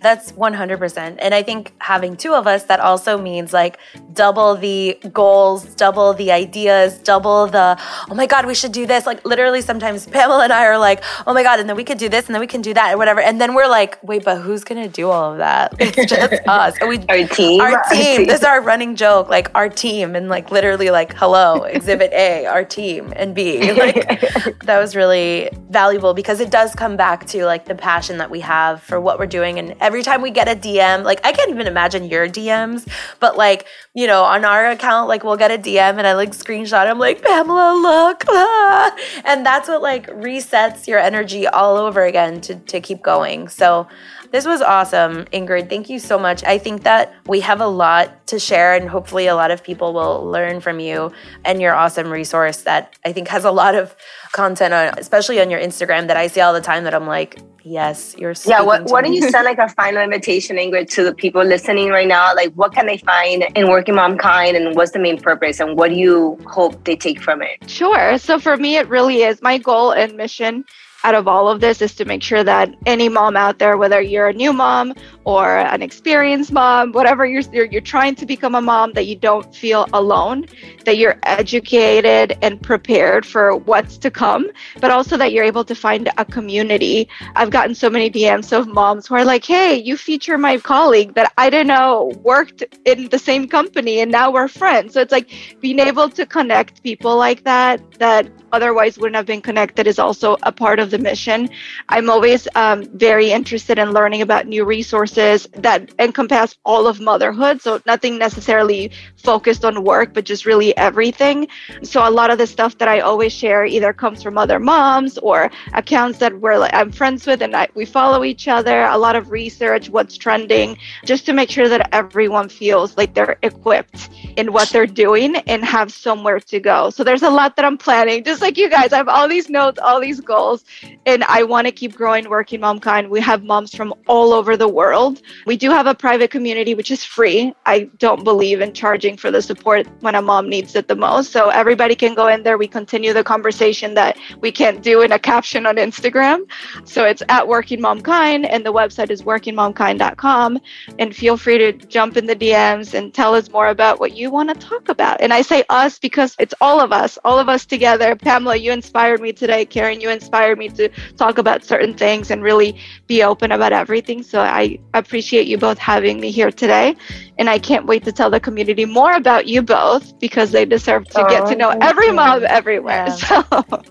That's 0.00 0.32
100%. 0.32 1.16
And 1.18 1.34
I 1.34 1.42
think 1.42 1.74
having 1.78 2.16
two 2.16 2.34
of 2.34 2.46
us, 2.46 2.64
that 2.64 2.80
also 2.80 3.18
means 3.18 3.52
like 3.52 3.78
double 4.14 4.56
the 4.56 4.98
goals, 5.12 5.74
double 5.74 6.14
the 6.14 6.32
ideas, 6.32 6.98
double 6.98 7.46
the, 7.46 7.78
oh 8.10 8.14
my 8.14 8.26
God, 8.26 8.46
we 8.46 8.54
should 8.54 8.72
do 8.72 8.86
this. 8.86 9.06
Like 9.06 9.24
literally 9.26 9.60
sometimes 9.60 10.06
Pamela 10.06 10.44
and 10.44 10.52
I 10.52 10.64
are 10.64 10.78
like, 10.78 11.04
oh 11.26 11.34
my 11.34 11.42
God, 11.42 11.60
and 11.60 11.68
then 11.68 11.76
we 11.76 11.84
could 11.84 11.98
do 11.98 12.08
this 12.08 12.26
and 12.26 12.34
then 12.34 12.40
we 12.40 12.46
can 12.46 12.62
do 12.62 12.72
that 12.74 12.94
or 12.94 12.98
whatever. 12.98 13.20
And 13.20 13.40
then 13.40 13.54
we're 13.54 13.68
like, 13.68 14.02
wait, 14.02 14.24
but 14.24 14.40
who's 14.40 14.64
going 14.64 14.82
to 14.82 14.88
do 14.88 15.10
all 15.10 15.32
of 15.32 15.38
that? 15.38 15.74
It's 15.98 16.12
just 16.12 16.46
us. 16.46 16.76
And 16.80 16.88
we, 16.90 16.98
our 17.08 17.26
team. 17.28 17.60
Our 17.60 17.82
team. 17.90 18.26
This 18.26 18.40
is 18.40 18.44
our 18.44 18.60
running 18.60 18.94
joke, 18.94 19.28
like 19.28 19.50
our 19.54 19.68
team. 19.68 20.14
And 20.14 20.28
like 20.28 20.50
literally 20.50 20.90
like, 20.90 21.14
hello, 21.14 21.64
exhibit 21.64 22.12
A, 22.12 22.46
our 22.46 22.64
team, 22.64 23.12
and 23.16 23.34
B. 23.34 23.72
Like 23.78 24.60
that 24.64 24.80
was 24.80 24.96
really 24.96 25.27
valuable 25.70 26.14
because 26.14 26.40
it 26.40 26.50
does 26.50 26.74
come 26.74 26.96
back 26.96 27.26
to 27.26 27.44
like 27.44 27.64
the 27.64 27.74
passion 27.74 28.18
that 28.18 28.30
we 28.30 28.40
have 28.40 28.82
for 28.82 29.00
what 29.00 29.18
we're 29.18 29.26
doing. 29.26 29.58
And 29.58 29.74
every 29.80 30.02
time 30.02 30.22
we 30.22 30.30
get 30.30 30.48
a 30.48 30.56
DM, 30.56 31.04
like 31.04 31.20
I 31.24 31.32
can't 31.32 31.50
even 31.50 31.66
imagine 31.66 32.04
your 32.04 32.28
DMs, 32.28 32.88
but 33.20 33.36
like, 33.36 33.66
you 33.94 34.06
know, 34.06 34.22
on 34.24 34.44
our 34.44 34.70
account, 34.70 35.08
like 35.08 35.24
we'll 35.24 35.36
get 35.36 35.50
a 35.50 35.58
DM 35.58 35.98
and 35.98 36.06
I 36.06 36.14
like 36.14 36.30
screenshot, 36.30 36.86
I'm 36.86 36.98
like, 36.98 37.22
Pamela, 37.22 37.74
look. 37.74 38.24
Ah. 38.28 38.94
And 39.24 39.44
that's 39.44 39.68
what 39.68 39.82
like 39.82 40.06
resets 40.08 40.86
your 40.86 40.98
energy 40.98 41.46
all 41.46 41.76
over 41.76 42.04
again 42.04 42.40
to, 42.42 42.54
to 42.54 42.80
keep 42.80 43.02
going. 43.02 43.48
So 43.48 43.86
this 44.30 44.46
was 44.46 44.60
awesome, 44.60 45.24
Ingrid. 45.26 45.68
Thank 45.68 45.88
you 45.88 45.98
so 45.98 46.18
much. 46.18 46.44
I 46.44 46.58
think 46.58 46.82
that 46.84 47.14
we 47.26 47.40
have 47.40 47.60
a 47.60 47.66
lot 47.66 48.26
to 48.28 48.38
share, 48.38 48.74
and 48.74 48.88
hopefully, 48.88 49.26
a 49.26 49.34
lot 49.34 49.50
of 49.50 49.62
people 49.62 49.92
will 49.92 50.24
learn 50.24 50.60
from 50.60 50.80
you 50.80 51.12
and 51.44 51.60
your 51.60 51.74
awesome 51.74 52.10
resource 52.10 52.62
that 52.62 52.96
I 53.04 53.12
think 53.12 53.28
has 53.28 53.44
a 53.44 53.50
lot 53.50 53.74
of 53.74 53.96
content, 54.32 54.74
on, 54.74 54.94
especially 54.98 55.40
on 55.40 55.50
your 55.50 55.60
Instagram, 55.60 56.08
that 56.08 56.16
I 56.16 56.26
see 56.26 56.40
all 56.40 56.52
the 56.52 56.60
time. 56.60 56.84
That 56.84 56.94
I'm 56.94 57.06
like, 57.06 57.38
yes, 57.64 58.14
you're. 58.18 58.34
So 58.34 58.50
Yeah. 58.50 58.62
What 58.62 58.84
What 58.90 59.04
do 59.04 59.12
you 59.12 59.28
send 59.30 59.44
like 59.44 59.58
a 59.58 59.68
final 59.70 60.02
invitation, 60.02 60.56
Ingrid, 60.56 60.90
to 60.90 61.04
the 61.04 61.14
people 61.14 61.42
listening 61.42 61.88
right 61.88 62.08
now? 62.08 62.34
Like, 62.34 62.52
what 62.54 62.72
can 62.74 62.86
they 62.86 62.98
find 62.98 63.44
in 63.54 63.68
Working 63.68 63.94
Mom 63.94 64.18
Kind, 64.18 64.56
and 64.56 64.76
what's 64.76 64.92
the 64.92 64.98
main 64.98 65.20
purpose, 65.20 65.60
and 65.60 65.76
what 65.76 65.88
do 65.88 65.96
you 65.96 66.38
hope 66.46 66.84
they 66.84 66.96
take 66.96 67.22
from 67.22 67.42
it? 67.42 67.68
Sure. 67.68 68.18
So 68.18 68.38
for 68.38 68.56
me, 68.56 68.76
it 68.76 68.88
really 68.88 69.22
is 69.22 69.40
my 69.42 69.58
goal 69.58 69.92
and 69.92 70.16
mission 70.16 70.64
out 71.04 71.14
of 71.14 71.28
all 71.28 71.48
of 71.48 71.60
this 71.60 71.80
is 71.80 71.94
to 71.94 72.04
make 72.04 72.22
sure 72.22 72.42
that 72.42 72.74
any 72.86 73.08
mom 73.08 73.36
out 73.36 73.58
there, 73.58 73.76
whether 73.76 74.00
you're 74.00 74.28
a 74.28 74.32
new 74.32 74.52
mom 74.52 74.94
or 75.24 75.58
an 75.58 75.80
experienced 75.80 76.50
mom, 76.50 76.90
whatever 76.92 77.24
you're, 77.24 77.42
you're, 77.52 77.66
you're 77.66 77.80
trying 77.80 78.14
to 78.16 78.26
become 78.26 78.54
a 78.56 78.60
mom, 78.60 78.92
that 78.94 79.06
you 79.06 79.14
don't 79.14 79.54
feel 79.54 79.86
alone, 79.92 80.46
that 80.84 80.96
you're 80.96 81.18
educated 81.22 82.36
and 82.42 82.60
prepared 82.60 83.24
for 83.24 83.54
what's 83.54 83.96
to 83.98 84.10
come, 84.10 84.50
but 84.80 84.90
also 84.90 85.16
that 85.16 85.32
you're 85.32 85.44
able 85.44 85.64
to 85.64 85.74
find 85.74 86.10
a 86.18 86.24
community. 86.24 87.08
I've 87.36 87.50
gotten 87.50 87.74
so 87.74 87.88
many 87.88 88.10
DMs 88.10 88.52
of 88.52 88.66
moms 88.66 89.06
who 89.06 89.14
are 89.14 89.24
like, 89.24 89.44
"Hey, 89.44 89.76
you 89.76 89.96
feature 89.96 90.36
my 90.36 90.58
colleague 90.58 91.14
that 91.14 91.32
I 91.38 91.50
didn't 91.50 91.68
know 91.68 92.12
worked 92.22 92.64
in 92.84 93.08
the 93.08 93.18
same 93.18 93.46
company, 93.46 94.00
and 94.00 94.10
now 94.10 94.32
we're 94.32 94.48
friends." 94.48 94.94
So 94.94 95.00
it's 95.00 95.12
like 95.12 95.30
being 95.60 95.78
able 95.78 96.08
to 96.10 96.26
connect 96.26 96.82
people 96.82 97.16
like 97.16 97.44
that 97.44 97.80
that 97.98 98.26
otherwise 98.52 98.98
wouldn't 98.98 99.16
have 99.16 99.26
been 99.26 99.42
connected 99.42 99.86
is 99.86 99.98
also 99.98 100.36
a 100.42 100.52
part 100.52 100.78
of 100.78 100.87
the 100.90 100.98
mission. 100.98 101.48
I'm 101.88 102.10
always 102.10 102.46
um, 102.54 102.84
very 102.96 103.30
interested 103.30 103.78
in 103.78 103.92
learning 103.92 104.22
about 104.22 104.46
new 104.46 104.64
resources 104.64 105.46
that 105.54 105.92
encompass 105.98 106.56
all 106.64 106.86
of 106.86 107.00
motherhood. 107.00 107.60
So 107.62 107.80
nothing 107.86 108.18
necessarily 108.18 108.90
focused 109.16 109.64
on 109.64 109.84
work, 109.84 110.14
but 110.14 110.24
just 110.24 110.46
really 110.46 110.76
everything. 110.76 111.48
So 111.82 112.06
a 112.06 112.10
lot 112.10 112.30
of 112.30 112.38
the 112.38 112.46
stuff 112.46 112.78
that 112.78 112.88
I 112.88 113.00
always 113.00 113.32
share 113.32 113.64
either 113.64 113.92
comes 113.92 114.22
from 114.22 114.38
other 114.38 114.58
moms 114.58 115.18
or 115.18 115.50
accounts 115.74 116.18
that 116.18 116.38
we're 116.40 116.58
I'm 116.72 116.90
friends 116.92 117.26
with 117.26 117.42
and 117.42 117.54
I, 117.54 117.68
we 117.74 117.84
follow 117.84 118.24
each 118.24 118.48
other. 118.48 118.82
A 118.82 118.98
lot 118.98 119.16
of 119.16 119.30
research, 119.30 119.88
what's 119.90 120.16
trending, 120.16 120.78
just 121.04 121.26
to 121.26 121.32
make 121.32 121.50
sure 121.50 121.68
that 121.68 121.88
everyone 121.92 122.48
feels 122.48 122.96
like 122.96 123.14
they're 123.14 123.38
equipped 123.42 124.10
in 124.36 124.52
what 124.52 124.70
they're 124.70 124.86
doing 124.86 125.36
and 125.36 125.64
have 125.64 125.92
somewhere 125.92 126.40
to 126.40 126.60
go. 126.60 126.90
So 126.90 127.04
there's 127.04 127.22
a 127.22 127.30
lot 127.30 127.56
that 127.56 127.64
I'm 127.64 127.78
planning. 127.78 128.24
Just 128.24 128.40
like 128.42 128.56
you 128.56 128.68
guys, 128.68 128.92
I 128.92 128.96
have 128.96 129.08
all 129.08 129.28
these 129.28 129.48
notes, 129.48 129.78
all 129.78 130.00
these 130.00 130.20
goals, 130.20 130.64
and 131.06 131.24
I 131.24 131.42
want 131.42 131.66
to 131.66 131.72
keep 131.72 131.94
growing 131.94 132.28
Working 132.28 132.60
Mom 132.60 132.78
Kind. 132.78 133.10
We 133.10 133.20
have 133.20 133.42
moms 133.42 133.74
from 133.74 133.94
all 134.06 134.32
over 134.32 134.56
the 134.56 134.68
world. 134.68 135.22
We 135.46 135.56
do 135.56 135.70
have 135.70 135.86
a 135.86 135.94
private 135.94 136.30
community, 136.30 136.74
which 136.74 136.90
is 136.90 137.04
free. 137.04 137.54
I 137.66 137.90
don't 137.98 138.24
believe 138.24 138.60
in 138.60 138.72
charging 138.72 139.16
for 139.16 139.30
the 139.30 139.42
support 139.42 139.86
when 140.00 140.14
a 140.14 140.22
mom 140.22 140.48
needs 140.48 140.74
it 140.76 140.88
the 140.88 140.96
most. 140.96 141.32
So 141.32 141.48
everybody 141.48 141.94
can 141.94 142.14
go 142.14 142.28
in 142.28 142.42
there. 142.42 142.58
We 142.58 142.68
continue 142.68 143.12
the 143.12 143.24
conversation 143.24 143.94
that 143.94 144.18
we 144.40 144.52
can't 144.52 144.82
do 144.82 145.02
in 145.02 145.12
a 145.12 145.18
caption 145.18 145.66
on 145.66 145.76
Instagram. 145.76 146.42
So 146.84 147.04
it's 147.04 147.22
at 147.28 147.46
Working 147.48 147.80
Mom 147.80 148.00
Kind, 148.00 148.46
and 148.46 148.64
the 148.64 148.72
website 148.72 149.10
is 149.10 149.22
workingmomkind.com. 149.22 150.58
And 150.98 151.16
feel 151.16 151.36
free 151.36 151.58
to 151.58 151.72
jump 151.72 152.16
in 152.16 152.26
the 152.26 152.36
DMs 152.36 152.94
and 152.94 153.14
tell 153.14 153.34
us 153.34 153.50
more 153.50 153.68
about 153.68 154.00
what 154.00 154.16
you 154.16 154.30
want 154.30 154.48
to 154.50 154.54
talk 154.54 154.88
about. 154.88 155.20
And 155.20 155.32
I 155.32 155.42
say 155.42 155.64
us 155.68 155.98
because 155.98 156.36
it's 156.38 156.54
all 156.60 156.80
of 156.80 156.92
us, 156.92 157.18
all 157.24 157.38
of 157.38 157.48
us 157.48 157.64
together 157.64 158.16
Pamela, 158.16 158.56
you 158.56 158.72
inspired 158.72 159.20
me 159.20 159.32
today. 159.32 159.64
Karen, 159.64 160.00
you 160.00 160.10
inspired 160.10 160.58
me 160.58 160.67
to 160.74 160.88
talk 161.16 161.38
about 161.38 161.64
certain 161.64 161.94
things 161.94 162.30
and 162.30 162.42
really 162.42 162.78
be 163.06 163.22
open 163.22 163.52
about 163.52 163.72
everything. 163.72 164.22
So 164.22 164.40
I 164.40 164.78
appreciate 164.94 165.46
you 165.46 165.58
both 165.58 165.78
having 165.78 166.20
me 166.20 166.30
here 166.30 166.50
today. 166.50 166.96
And 167.38 167.48
I 167.48 167.58
can't 167.58 167.86
wait 167.86 168.04
to 168.04 168.12
tell 168.12 168.30
the 168.30 168.40
community 168.40 168.84
more 168.84 169.12
about 169.12 169.46
you 169.46 169.62
both 169.62 170.18
because 170.18 170.50
they 170.50 170.64
deserve 170.64 171.06
to 171.10 171.24
oh, 171.24 171.28
get 171.28 171.46
to 171.46 171.56
know 171.56 171.70
every 171.80 172.10
mom 172.10 172.44
everywhere. 172.44 173.06
Yeah. 173.06 173.14
So 173.28 173.42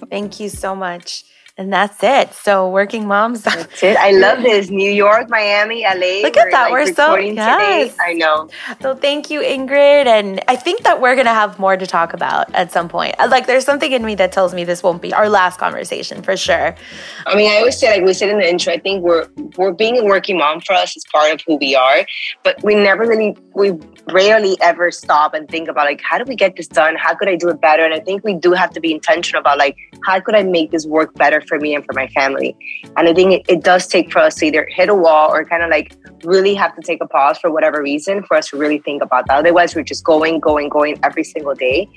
thank 0.09 0.39
you 0.39 0.49
so 0.49 0.75
much. 0.75 1.23
And 1.59 1.73
that's 1.73 2.03
it. 2.03 2.33
So 2.35 2.69
working 2.69 3.07
moms. 3.07 3.41
That's 3.47 3.81
it. 3.81 3.97
I 3.97 4.11
love 4.11 4.43
this. 4.43 4.69
New 4.69 4.91
York, 4.91 5.27
Miami, 5.27 5.81
LA. 5.81 6.21
Look 6.21 6.37
at 6.37 6.51
that. 6.51 6.69
Like 6.69 6.71
we're 6.71 6.93
so 6.93 7.15
yes. 7.15 7.91
Today. 7.91 7.95
I 7.99 8.13
know. 8.13 8.47
So 8.79 8.93
thank 8.93 9.31
you, 9.31 9.41
Ingrid. 9.41 10.05
And 10.05 10.39
I 10.47 10.55
think 10.55 10.83
that 10.83 11.01
we're 11.01 11.15
gonna 11.15 11.33
have 11.33 11.57
more 11.57 11.75
to 11.75 11.87
talk 11.87 12.13
about 12.13 12.53
at 12.53 12.71
some 12.71 12.87
point. 12.87 13.15
Uh, 13.17 13.27
like 13.31 13.47
there's 13.47 13.65
something 13.65 13.91
in 13.91 14.05
me 14.05 14.13
that 14.15 14.31
tells 14.31 14.53
me 14.53 14.65
this 14.65 14.83
won't 14.83 15.01
be 15.01 15.11
our 15.13 15.29
last 15.29 15.59
conversation 15.59 16.21
for 16.21 16.37
sure. 16.37 16.75
I 17.25 17.35
mean, 17.35 17.51
I 17.51 17.57
always 17.57 17.79
say 17.79 17.89
like 17.89 18.05
we 18.05 18.13
said 18.13 18.29
in 18.29 18.37
the 18.37 18.47
intro, 18.47 18.73
I 18.73 18.77
think 18.77 19.03
we're 19.03 19.27
we're 19.57 19.73
being 19.73 19.97
a 19.97 20.03
working 20.03 20.37
mom 20.37 20.61
for 20.61 20.73
us 20.73 20.95
is 20.95 21.05
part 21.11 21.33
of 21.33 21.41
who 21.47 21.55
we 21.55 21.75
are. 21.75 22.05
But 22.43 22.61
we 22.63 22.75
never 22.75 23.07
really 23.07 23.35
we 23.55 23.71
rarely 24.11 24.57
ever 24.61 24.91
stop 24.91 25.33
and 25.33 25.49
think 25.49 25.69
about 25.69 25.85
like 25.85 26.01
how 26.01 26.19
do 26.19 26.25
we 26.25 26.35
get 26.35 26.55
this 26.55 26.67
done? 26.67 26.95
How 26.97 27.15
could 27.15 27.29
I 27.29 27.35
do 27.35 27.49
it 27.49 27.59
better? 27.61 27.83
And 27.83 27.95
I 27.95 27.99
think 27.99 28.23
we 28.23 28.35
do 28.35 28.51
have 28.51 28.69
to 28.71 28.79
be 28.79 28.93
intentional 28.93 29.39
about 29.39 29.57
like 29.57 29.75
how 30.03 30.19
could 30.19 30.35
I 30.35 30.43
make 30.43 30.69
this 30.69 30.85
work 30.85 31.15
better 31.15 31.41
for 31.47 31.59
me 31.59 31.75
and 31.75 31.85
for 31.85 31.93
my 31.93 32.07
family. 32.09 32.55
And 32.95 33.07
I 33.07 33.13
think 33.13 33.33
it, 33.33 33.45
it 33.47 33.63
does 33.63 33.87
take 33.87 34.11
for 34.11 34.19
us 34.19 34.35
to 34.35 34.45
either 34.45 34.67
hit 34.69 34.89
a 34.89 34.95
wall 34.95 35.33
or 35.33 35.45
kind 35.45 35.63
of 35.63 35.69
like 35.69 35.95
really 36.23 36.55
have 36.55 36.75
to 36.75 36.81
take 36.81 37.01
a 37.01 37.07
pause 37.07 37.37
for 37.37 37.51
whatever 37.51 37.81
reason 37.81 38.23
for 38.23 38.37
us 38.37 38.49
to 38.49 38.57
really 38.57 38.79
think 38.79 39.01
about 39.01 39.27
that. 39.27 39.39
Otherwise, 39.39 39.75
we're 39.75 39.83
just 39.83 40.03
going, 40.03 40.39
going, 40.39 40.69
going 40.69 40.99
every 41.03 41.23
single 41.23 41.53
day. 41.53 41.87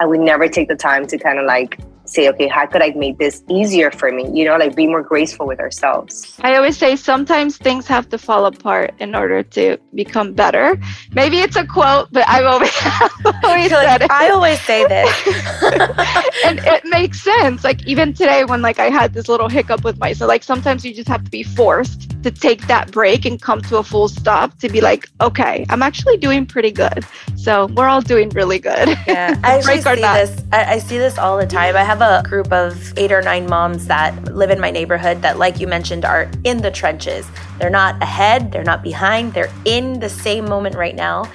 And 0.00 0.10
we 0.10 0.18
never 0.18 0.48
take 0.48 0.68
the 0.68 0.76
time 0.76 1.06
to 1.06 1.18
kind 1.18 1.38
of 1.38 1.46
like 1.46 1.78
say, 2.10 2.28
okay, 2.28 2.48
how 2.48 2.66
could 2.66 2.82
I 2.82 2.90
make 2.90 3.18
this 3.18 3.42
easier 3.48 3.90
for 3.90 4.10
me? 4.10 4.28
You 4.32 4.44
know, 4.44 4.56
like 4.56 4.74
be 4.74 4.86
more 4.86 5.02
graceful 5.02 5.46
with 5.46 5.60
ourselves. 5.60 6.38
I 6.42 6.56
always 6.56 6.76
say 6.76 6.96
sometimes 6.96 7.56
things 7.56 7.86
have 7.86 8.08
to 8.10 8.18
fall 8.18 8.46
apart 8.46 8.94
in 8.98 9.14
order 9.14 9.42
to 9.42 9.78
become 9.94 10.32
better. 10.32 10.78
Maybe 11.12 11.38
it's 11.38 11.56
a 11.56 11.66
quote, 11.66 12.08
but 12.12 12.28
I've 12.28 12.46
always, 12.46 12.72
always 13.44 13.70
said 13.70 14.02
it. 14.02 14.10
I 14.10 14.30
always 14.30 14.60
say 14.62 14.86
this. 14.86 15.10
and 16.44 16.58
it 16.60 16.84
makes 16.84 17.22
sense. 17.22 17.64
Like 17.64 17.86
even 17.86 18.12
today 18.12 18.44
when 18.44 18.62
like 18.62 18.78
I 18.78 18.90
had 18.90 19.14
this 19.14 19.28
little 19.28 19.48
hiccup 19.48 19.84
with 19.84 19.98
myself, 19.98 20.28
like 20.28 20.42
sometimes 20.42 20.84
you 20.84 20.94
just 20.94 21.08
have 21.08 21.24
to 21.24 21.30
be 21.30 21.42
forced 21.42 22.10
to 22.22 22.30
take 22.30 22.66
that 22.66 22.90
break 22.90 23.24
and 23.24 23.40
come 23.40 23.60
to 23.62 23.78
a 23.78 23.82
full 23.82 24.08
stop 24.08 24.58
to 24.58 24.68
be 24.68 24.80
like, 24.80 25.08
okay, 25.20 25.64
I'm 25.68 25.82
actually 25.82 26.16
doing 26.16 26.46
pretty 26.46 26.70
good. 26.70 27.04
So 27.36 27.66
we're 27.66 27.88
all 27.88 28.02
doing 28.02 28.28
really 28.30 28.58
good. 28.58 28.88
Yeah, 29.06 29.38
I 29.44 29.58
actually 29.58 29.80
see 29.80 30.00
this. 30.00 30.39
I, 30.52 30.74
I 30.74 30.78
see 30.78 30.98
this 30.98 31.16
all 31.16 31.38
the 31.38 31.46
time. 31.46 31.76
I 31.76 31.84
have 31.84 32.00
a 32.00 32.22
group 32.28 32.52
of 32.52 32.98
eight 32.98 33.12
or 33.12 33.22
nine 33.22 33.46
moms 33.46 33.86
that 33.86 34.34
live 34.34 34.50
in 34.50 34.60
my 34.60 34.70
neighborhood 34.70 35.22
that, 35.22 35.38
like 35.38 35.60
you 35.60 35.68
mentioned, 35.68 36.04
are 36.04 36.30
in 36.44 36.62
the 36.62 36.70
trenches. 36.70 37.26
They're 37.58 37.70
not 37.70 38.02
ahead. 38.02 38.50
They're 38.50 38.64
not 38.64 38.82
behind. 38.82 39.32
They're 39.32 39.52
in 39.64 40.00
the 40.00 40.08
same 40.08 40.44
moment 40.46 40.74
right 40.74 40.96
now. 40.96 41.30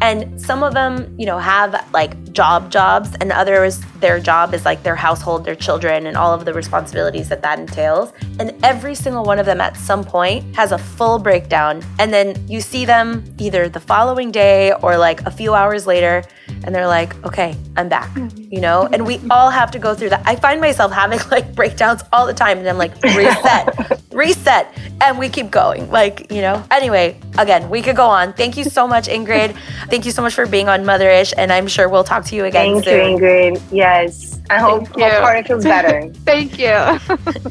And 0.00 0.40
some 0.40 0.62
of 0.62 0.74
them, 0.74 1.14
you 1.18 1.26
know, 1.26 1.38
have 1.38 1.88
like 1.92 2.32
job 2.32 2.70
jobs, 2.70 3.16
and 3.20 3.32
others, 3.32 3.80
their 4.00 4.20
job 4.20 4.54
is 4.54 4.64
like 4.64 4.82
their 4.82 4.94
household, 4.94 5.44
their 5.44 5.56
children, 5.56 6.06
and 6.06 6.16
all 6.16 6.32
of 6.32 6.44
the 6.44 6.54
responsibilities 6.54 7.28
that 7.28 7.42
that 7.42 7.58
entails. 7.58 8.12
And 8.38 8.54
every 8.64 8.94
single 8.94 9.24
one 9.24 9.38
of 9.38 9.46
them 9.46 9.60
at 9.60 9.76
some 9.76 10.04
point 10.04 10.54
has 10.54 10.72
a 10.72 10.78
full 10.78 11.18
breakdown. 11.18 11.82
And 11.98 12.12
then 12.12 12.36
you 12.48 12.60
see 12.60 12.84
them 12.84 13.24
either 13.38 13.68
the 13.68 13.80
following 13.80 14.30
day 14.30 14.72
or 14.82 14.96
like 14.96 15.22
a 15.22 15.30
few 15.30 15.54
hours 15.54 15.86
later, 15.86 16.22
and 16.64 16.74
they're 16.74 16.86
like, 16.86 17.14
okay, 17.24 17.56
I'm 17.76 17.88
back, 17.88 18.10
mm-hmm. 18.14 18.52
you 18.52 18.60
know? 18.60 18.88
And 18.92 19.06
we 19.06 19.20
all 19.30 19.50
have 19.50 19.70
to 19.72 19.78
go 19.78 19.94
through 19.94 20.10
that. 20.10 20.22
I 20.24 20.36
find 20.36 20.60
myself 20.60 20.92
having 20.92 21.18
like 21.30 21.54
breakdowns 21.54 22.02
all 22.12 22.26
the 22.26 22.34
time, 22.34 22.58
and 22.58 22.68
I'm 22.68 22.78
like, 22.78 22.94
reset, 23.02 24.02
reset, 24.18 24.76
and 25.00 25.18
we 25.18 25.28
keep 25.28 25.50
going. 25.50 25.90
Like, 25.90 26.30
you 26.30 26.42
know? 26.42 26.62
Anyway, 26.70 27.18
again, 27.38 27.70
we 27.70 27.80
could 27.80 27.96
go 27.96 28.06
on. 28.06 28.32
Thank 28.32 28.56
you 28.56 28.64
so 28.64 28.86
much, 28.86 29.06
Ingrid. 29.08 29.56
Thank 29.88 30.04
you 30.04 30.12
so 30.12 30.20
much 30.20 30.34
for 30.34 30.46
being 30.46 30.68
on 30.68 30.84
Motherish, 30.84 31.32
and 31.36 31.52
I'm 31.52 31.68
sure 31.68 31.88
we'll 31.88 32.04
talk 32.04 32.24
to 32.26 32.36
you 32.36 32.44
again 32.44 32.74
Thank 32.74 32.84
soon. 32.84 33.10
you, 33.10 33.18
Ingrid. 33.18 33.62
Yes. 33.70 34.40
I 34.50 34.58
hope, 34.58 34.88
hope 34.88 34.96
Carter 34.96 35.46
feels 35.46 35.64
better. 35.64 36.12
Thank 36.24 36.58
you. 36.58 36.98